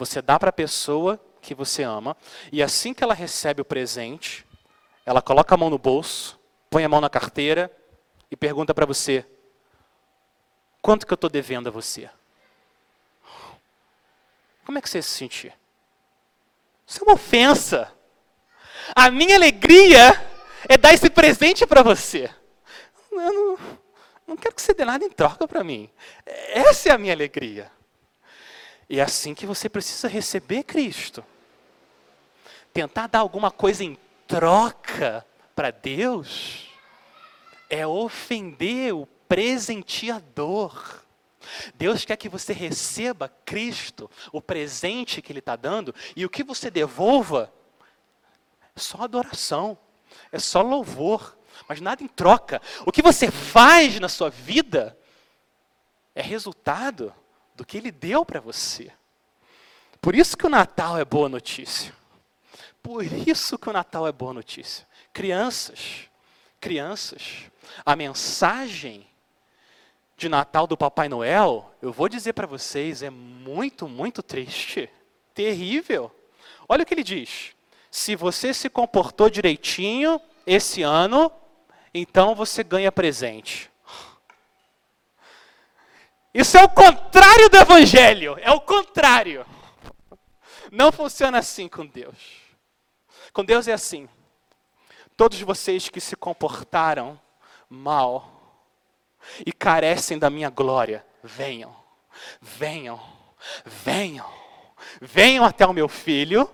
você 0.00 0.22
dá 0.22 0.38
para 0.38 0.48
a 0.48 0.52
pessoa 0.52 1.20
que 1.42 1.54
você 1.54 1.82
ama, 1.82 2.16
e 2.50 2.62
assim 2.62 2.94
que 2.94 3.04
ela 3.04 3.12
recebe 3.12 3.60
o 3.60 3.64
presente, 3.64 4.46
ela 5.04 5.20
coloca 5.20 5.54
a 5.54 5.58
mão 5.58 5.68
no 5.68 5.78
bolso, 5.78 6.40
põe 6.70 6.82
a 6.82 6.88
mão 6.88 7.02
na 7.02 7.10
carteira 7.10 7.70
e 8.30 8.36
pergunta 8.36 8.72
para 8.72 8.86
você: 8.86 9.26
quanto 10.80 11.06
que 11.06 11.12
eu 11.12 11.16
estou 11.16 11.28
devendo 11.28 11.68
a 11.68 11.70
você? 11.70 12.08
Como 14.64 14.78
é 14.78 14.80
que 14.80 14.88
você 14.88 15.02
se 15.02 15.10
sentir? 15.10 15.52
Isso 16.86 17.00
é 17.00 17.02
uma 17.02 17.14
ofensa. 17.14 17.92
A 18.96 19.10
minha 19.10 19.36
alegria 19.36 20.12
é 20.66 20.78
dar 20.78 20.94
esse 20.94 21.10
presente 21.10 21.66
para 21.66 21.82
você. 21.82 22.30
Eu 23.12 23.32
não, 23.32 23.58
não 24.28 24.36
quero 24.36 24.54
que 24.54 24.62
você 24.62 24.72
dê 24.72 24.84
nada 24.84 25.04
em 25.04 25.10
troca 25.10 25.46
para 25.46 25.62
mim. 25.62 25.90
Essa 26.24 26.88
é 26.88 26.92
a 26.92 26.98
minha 26.98 27.12
alegria. 27.12 27.70
E 28.90 28.98
é 28.98 29.04
assim 29.04 29.34
que 29.34 29.46
você 29.46 29.68
precisa 29.68 30.08
receber 30.08 30.64
Cristo. 30.64 31.24
Tentar 32.74 33.06
dar 33.06 33.20
alguma 33.20 33.48
coisa 33.48 33.84
em 33.84 33.96
troca 34.26 35.24
para 35.54 35.70
Deus 35.70 36.68
é 37.70 37.86
ofender 37.86 38.92
o 38.92 39.06
presenteador. 39.28 41.04
Deus 41.76 42.04
quer 42.04 42.16
que 42.16 42.28
você 42.28 42.52
receba 42.52 43.32
Cristo, 43.44 44.10
o 44.32 44.42
presente 44.42 45.22
que 45.22 45.30
Ele 45.30 45.38
está 45.38 45.54
dando, 45.54 45.94
e 46.16 46.26
o 46.26 46.30
que 46.30 46.42
você 46.42 46.68
devolva 46.68 47.52
é 48.74 48.80
só 48.80 49.02
adoração, 49.02 49.78
é 50.32 50.38
só 50.40 50.62
louvor, 50.62 51.38
mas 51.68 51.80
nada 51.80 52.02
em 52.02 52.08
troca. 52.08 52.60
O 52.84 52.90
que 52.90 53.02
você 53.02 53.30
faz 53.30 54.00
na 54.00 54.08
sua 54.08 54.30
vida 54.30 54.98
é 56.12 56.22
resultado 56.22 57.14
do 57.60 57.66
que 57.66 57.76
ele 57.76 57.90
deu 57.90 58.24
para 58.24 58.40
você. 58.40 58.90
Por 60.00 60.14
isso 60.14 60.34
que 60.34 60.46
o 60.46 60.48
Natal 60.48 60.96
é 60.96 61.04
boa 61.04 61.28
notícia. 61.28 61.92
Por 62.82 63.04
isso 63.04 63.58
que 63.58 63.68
o 63.68 63.72
Natal 63.72 64.08
é 64.08 64.12
boa 64.12 64.32
notícia. 64.32 64.88
Crianças, 65.12 66.08
crianças, 66.58 67.50
a 67.84 67.94
mensagem 67.94 69.06
de 70.16 70.26
Natal 70.26 70.66
do 70.66 70.74
Papai 70.74 71.06
Noel, 71.06 71.70
eu 71.82 71.92
vou 71.92 72.08
dizer 72.08 72.32
para 72.32 72.46
vocês, 72.46 73.02
é 73.02 73.10
muito, 73.10 73.86
muito 73.86 74.22
triste, 74.22 74.88
terrível. 75.34 76.10
Olha 76.66 76.82
o 76.82 76.86
que 76.86 76.94
ele 76.94 77.04
diz: 77.04 77.52
se 77.90 78.16
você 78.16 78.54
se 78.54 78.70
comportou 78.70 79.28
direitinho 79.28 80.18
esse 80.46 80.80
ano, 80.80 81.30
então 81.92 82.34
você 82.34 82.64
ganha 82.64 82.90
presente. 82.90 83.69
Isso 86.32 86.56
é 86.56 86.64
o 86.64 86.68
contrário 86.68 87.48
do 87.48 87.56
Evangelho, 87.56 88.36
é 88.40 88.50
o 88.52 88.60
contrário. 88.60 89.44
Não 90.70 90.92
funciona 90.92 91.38
assim 91.38 91.68
com 91.68 91.84
Deus. 91.84 92.16
Com 93.32 93.44
Deus 93.44 93.66
é 93.66 93.72
assim. 93.72 94.08
Todos 95.16 95.40
vocês 95.40 95.88
que 95.88 96.00
se 96.00 96.14
comportaram 96.14 97.20
mal 97.68 98.62
e 99.44 99.52
carecem 99.52 100.18
da 100.18 100.30
minha 100.30 100.48
glória, 100.48 101.04
venham, 101.22 101.76
venham, 102.40 103.00
venham, 103.64 104.30
venham 105.00 105.44
até 105.44 105.66
o 105.66 105.72
meu 105.72 105.88
filho 105.88 106.48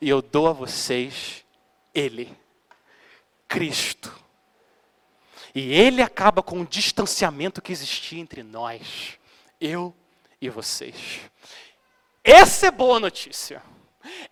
e 0.00 0.08
eu 0.08 0.20
dou 0.20 0.48
a 0.48 0.52
vocês 0.52 1.44
Ele, 1.94 2.36
Cristo 3.46 4.27
e 5.58 5.72
ele 5.72 6.00
acaba 6.00 6.40
com 6.40 6.60
o 6.60 6.64
distanciamento 6.64 7.60
que 7.60 7.72
existia 7.72 8.20
entre 8.20 8.44
nós, 8.44 9.18
eu 9.60 9.92
e 10.40 10.48
vocês. 10.48 11.20
Essa 12.22 12.68
é 12.68 12.70
boa 12.70 13.00
notícia. 13.00 13.60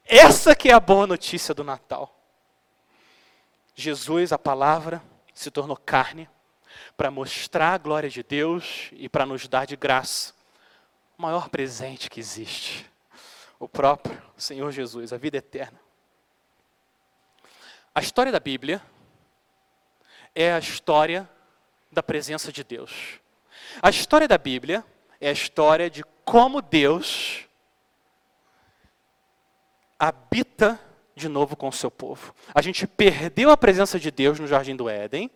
Essa 0.05 0.55
que 0.55 0.69
é 0.69 0.73
a 0.73 0.79
boa 0.79 1.05
notícia 1.05 1.53
do 1.53 1.65
Natal. 1.65 2.17
Jesus, 3.75 4.33
a 4.33 4.39
palavra, 4.39 5.03
se 5.35 5.51
tornou 5.51 5.77
carne 5.77 6.31
para 6.97 7.11
mostrar 7.11 7.75
a 7.75 7.79
glória 7.79 8.09
de 8.09 8.23
Deus 8.23 8.91
e 8.93 9.09
para 9.09 9.27
nos 9.27 9.49
dar 9.49 9.67
de 9.67 9.75
graça 9.75 10.33
o 11.19 11.23
maior 11.23 11.49
presente 11.49 12.09
que 12.09 12.21
existe. 12.21 12.89
O 13.59 13.69
próprio 13.69 14.23
Senhor 14.37 14.71
Jesus, 14.71 15.13
a 15.13 15.17
vida 15.17 15.39
eterna. 15.39 15.81
A 17.93 18.01
história 18.01 18.31
da 18.31 18.39
Bíblia 18.39 18.81
é 20.37 20.53
a 20.53 20.59
história 20.59 21.29
da 21.91 22.03
presença 22.03 22.53
de 22.53 22.63
Deus. 22.63 23.19
A 23.81 23.89
história 23.89 24.29
da 24.29 24.37
Bíblia 24.37 24.85
é 25.19 25.31
a 25.31 25.33
história 25.33 25.89
de 25.89 26.05
como 26.27 26.61
Deus 26.61 27.47
habita 29.99 30.79
de 31.15 31.27
novo 31.27 31.57
com 31.57 31.69
o 31.69 31.73
seu 31.73 31.91
povo. 31.91 32.35
A 32.55 32.61
gente 32.61 32.87
perdeu 32.87 33.51
a 33.51 33.57
presença 33.57 33.99
de 33.99 34.11
Deus 34.11 34.39
no 34.39 34.47
jardim 34.47 34.77
do 34.77 34.91
Éden. 34.91 35.31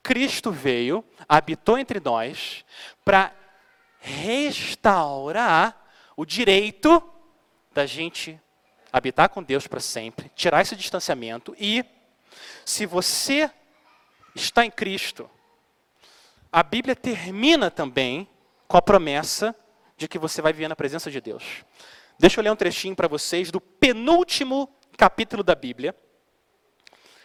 Cristo 0.00 0.52
veio, 0.52 1.04
habitou 1.28 1.76
entre 1.76 1.98
nós 1.98 2.64
para 3.04 3.34
restaurar 3.98 5.76
o 6.16 6.24
direito 6.24 7.02
da 7.72 7.84
gente 7.84 8.40
habitar 8.92 9.28
com 9.28 9.42
Deus 9.42 9.66
para 9.66 9.80
sempre, 9.80 10.30
tirar 10.36 10.60
esse 10.62 10.76
distanciamento 10.76 11.54
e 11.58 11.84
se 12.64 12.86
você 12.86 13.50
está 14.34 14.64
em 14.64 14.70
Cristo. 14.70 15.28
A 16.52 16.62
Bíblia 16.62 16.96
termina 16.96 17.70
também 17.70 18.28
com 18.66 18.76
a 18.76 18.82
promessa 18.82 19.54
de 19.96 20.08
que 20.08 20.18
você 20.18 20.40
vai 20.40 20.52
viver 20.52 20.68
na 20.68 20.76
presença 20.76 21.10
de 21.10 21.20
Deus. 21.20 21.44
Deixa 22.18 22.40
eu 22.40 22.44
ler 22.44 22.50
um 22.50 22.56
trechinho 22.56 22.96
para 22.96 23.08
vocês 23.08 23.50
do 23.50 23.60
penúltimo 23.60 24.68
capítulo 24.96 25.42
da 25.42 25.54
Bíblia. 25.54 25.94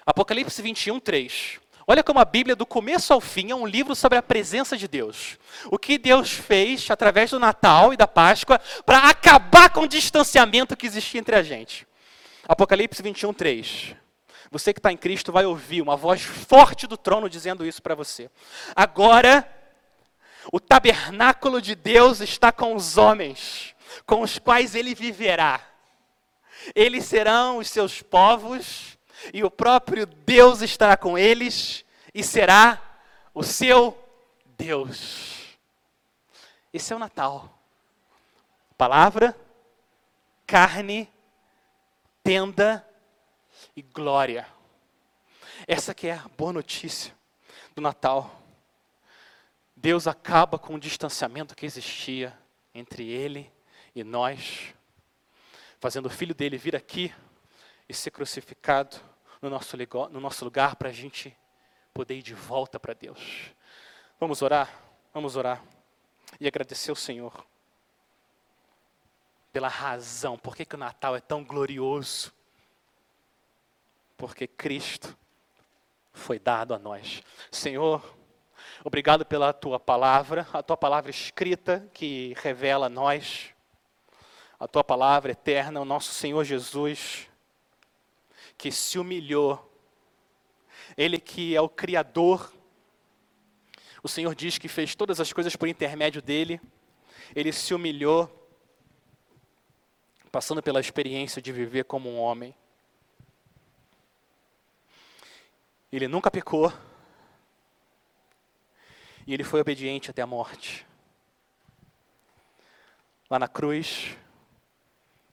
Apocalipse 0.05 0.61
21, 0.61 0.99
3. 0.99 1.59
Olha 1.87 2.03
como 2.03 2.19
a 2.19 2.25
Bíblia, 2.25 2.55
do 2.55 2.65
começo 2.65 3.13
ao 3.13 3.21
fim, 3.21 3.51
é 3.51 3.55
um 3.55 3.65
livro 3.65 3.95
sobre 3.95 4.17
a 4.17 4.23
presença 4.23 4.75
de 4.75 4.87
Deus. 4.87 5.37
O 5.65 5.77
que 5.77 5.97
Deus 5.97 6.31
fez 6.31 6.89
através 6.89 7.29
do 7.29 7.39
Natal 7.39 7.93
e 7.93 7.97
da 7.97 8.07
Páscoa 8.07 8.59
para 8.85 9.09
acabar 9.09 9.69
com 9.69 9.81
o 9.81 9.87
distanciamento 9.87 10.75
que 10.75 10.87
existia 10.87 11.19
entre 11.19 11.35
a 11.35 11.43
gente. 11.43 11.87
Apocalipse 12.47 13.03
21, 13.03 13.33
3. 13.33 13.95
Você 14.51 14.73
que 14.73 14.79
está 14.79 14.91
em 14.91 14.97
Cristo 14.97 15.31
vai 15.31 15.45
ouvir 15.45 15.81
uma 15.81 15.95
voz 15.95 16.21
forte 16.21 16.87
do 16.87 16.97
trono 16.97 17.29
dizendo 17.29 17.65
isso 17.65 17.81
para 17.81 17.95
você. 17.95 18.29
Agora, 18.75 19.47
o 20.51 20.59
tabernáculo 20.59 21.61
de 21.61 21.75
Deus 21.75 22.21
está 22.21 22.51
com 22.51 22.75
os 22.75 22.97
homens, 22.97 23.75
com 24.05 24.21
os 24.21 24.37
quais 24.37 24.75
ele 24.75 24.93
viverá. 24.93 25.61
Eles 26.73 27.05
serão 27.05 27.57
os 27.57 27.69
seus 27.69 28.01
povos, 28.01 28.97
e 29.33 29.43
o 29.43 29.51
próprio 29.51 30.05
Deus 30.05 30.61
estará 30.61 30.95
com 30.95 31.17
eles, 31.17 31.83
e 32.13 32.23
será 32.23 32.81
o 33.33 33.43
seu 33.43 33.97
Deus. 34.57 35.57
Esse 36.73 36.93
é 36.93 36.95
o 36.95 36.99
Natal. 36.99 37.49
Palavra, 38.77 39.35
carne, 40.45 41.09
tenda 42.23 42.85
e 43.75 43.81
glória. 43.81 44.47
Essa 45.67 45.93
que 45.93 46.07
é 46.07 46.13
a 46.13 46.27
boa 46.37 46.53
notícia 46.53 47.13
do 47.75 47.81
Natal. 47.81 48.41
Deus 49.75 50.07
acaba 50.07 50.57
com 50.57 50.75
o 50.75 50.79
distanciamento 50.79 51.55
que 51.55 51.65
existia 51.65 52.37
entre 52.73 53.07
Ele 53.07 53.51
e 53.93 54.03
nós, 54.03 54.73
fazendo 55.79 56.05
o 56.05 56.09
Filho 56.09 56.33
dele 56.33 56.57
vir 56.57 56.75
aqui 56.75 57.13
e 57.87 57.93
ser 57.93 58.11
crucificado 58.11 58.97
no 59.41 59.49
nosso, 59.49 59.77
no 60.11 60.19
nosso 60.19 60.45
lugar 60.45 60.75
para 60.75 60.89
a 60.89 60.93
gente 60.93 61.35
poder 61.93 62.15
ir 62.15 62.23
de 62.23 62.33
volta 62.33 62.79
para 62.79 62.93
Deus. 62.93 63.51
Vamos 64.19 64.41
orar? 64.41 64.73
Vamos 65.13 65.35
orar 65.35 65.63
e 66.39 66.47
agradecer 66.47 66.89
ao 66.89 66.95
Senhor 66.95 67.45
pela 69.51 69.69
razão, 69.69 70.37
por 70.37 70.53
que, 70.53 70.65
que 70.65 70.75
o 70.75 70.77
Natal 70.77 71.15
é 71.15 71.21
tão 71.21 71.41
glorioso 71.41 72.33
porque 74.17 74.47
Cristo 74.47 75.17
foi 76.13 76.39
dado 76.39 76.73
a 76.73 76.79
nós. 76.79 77.21
Senhor, 77.51 78.03
obrigado 78.83 79.25
pela 79.25 79.53
tua 79.53 79.79
palavra, 79.79 80.47
a 80.53 80.63
tua 80.63 80.77
palavra 80.77 81.11
escrita 81.11 81.89
que 81.93 82.33
revela 82.37 82.87
a 82.87 82.89
nós, 82.89 83.53
a 84.59 84.67
tua 84.67 84.83
palavra 84.83 85.31
eterna, 85.31 85.81
o 85.81 85.85
nosso 85.85 86.13
Senhor 86.13 86.43
Jesus, 86.43 87.29
que 88.57 88.71
se 88.71 88.97
humilhou, 88.97 89.71
Ele 90.97 91.19
que 91.19 91.55
é 91.55 91.61
o 91.61 91.69
Criador, 91.69 92.53
o 94.01 94.07
Senhor 94.07 94.33
diz 94.35 94.57
que 94.57 94.67
fez 94.67 94.95
todas 94.95 95.19
as 95.19 95.33
coisas 95.33 95.55
por 95.55 95.67
intermédio 95.67 96.21
dEle, 96.21 96.61
Ele 97.35 97.51
se 97.51 97.73
humilhou, 97.73 98.31
passando 100.31 100.61
pela 100.61 100.79
experiência 100.79 101.41
de 101.41 101.51
viver 101.51 101.85
como 101.85 102.09
um 102.09 102.19
homem. 102.19 102.55
Ele 105.95 106.09
nunca 106.09 106.29
pecou. 106.29 106.73
E 109.25 109.33
ele 109.33 109.45
foi 109.45 109.61
obediente 109.61 110.11
até 110.11 110.21
a 110.21 110.27
morte. 110.27 110.85
Lá 113.29 113.39
na 113.39 113.47
cruz, 113.47 114.17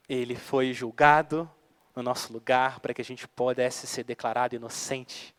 ele 0.09 0.37
foi 0.37 0.73
julgado 0.73 1.51
no 1.97 2.03
nosso 2.03 2.33
lugar 2.33 2.79
para 2.79 2.95
que 2.95 3.03
a 3.03 3.05
gente 3.05 3.27
pudesse 3.27 3.89
ser 3.89 4.05
declarado 4.05 4.55
inocente. 4.55 5.35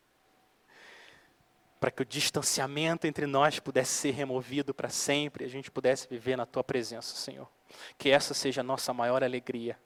Para 1.80 1.90
que 1.90 2.02
o 2.02 2.06
distanciamento 2.06 3.06
entre 3.06 3.26
nós 3.26 3.58
pudesse 3.58 3.92
ser 3.92 4.10
removido 4.10 4.74
para 4.74 4.90
sempre 4.90 5.44
e 5.44 5.46
a 5.46 5.50
gente 5.50 5.70
pudesse 5.70 6.06
viver 6.06 6.36
na 6.36 6.44
tua 6.44 6.62
presença, 6.62 7.16
Senhor. 7.16 7.48
Que 7.96 8.10
essa 8.10 8.34
seja 8.34 8.60
a 8.60 8.64
nossa 8.64 8.92
maior 8.92 9.24
alegria. 9.24 9.78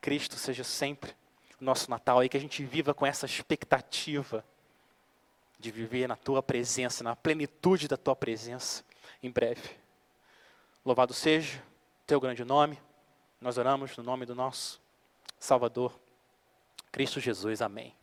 Cristo 0.00 0.36
seja 0.36 0.64
sempre 0.64 1.14
nosso 1.64 1.90
Natal 1.90 2.20
aí, 2.20 2.28
que 2.28 2.36
a 2.36 2.40
gente 2.40 2.64
viva 2.64 2.94
com 2.94 3.06
essa 3.06 3.26
expectativa 3.26 4.44
de 5.58 5.70
viver 5.70 6.06
na 6.06 6.16
tua 6.16 6.42
presença, 6.42 7.02
na 7.02 7.16
plenitude 7.16 7.88
da 7.88 7.96
tua 7.96 8.14
presença 8.14 8.84
em 9.22 9.30
breve. 9.30 9.70
Louvado 10.84 11.14
seja 11.14 11.62
teu 12.06 12.20
grande 12.20 12.44
nome. 12.44 12.78
Nós 13.40 13.56
oramos 13.58 13.96
no 13.96 14.04
nome 14.04 14.26
do 14.26 14.34
nosso 14.34 14.80
Salvador, 15.38 15.98
Cristo 16.92 17.20
Jesus. 17.20 17.62
Amém. 17.62 17.94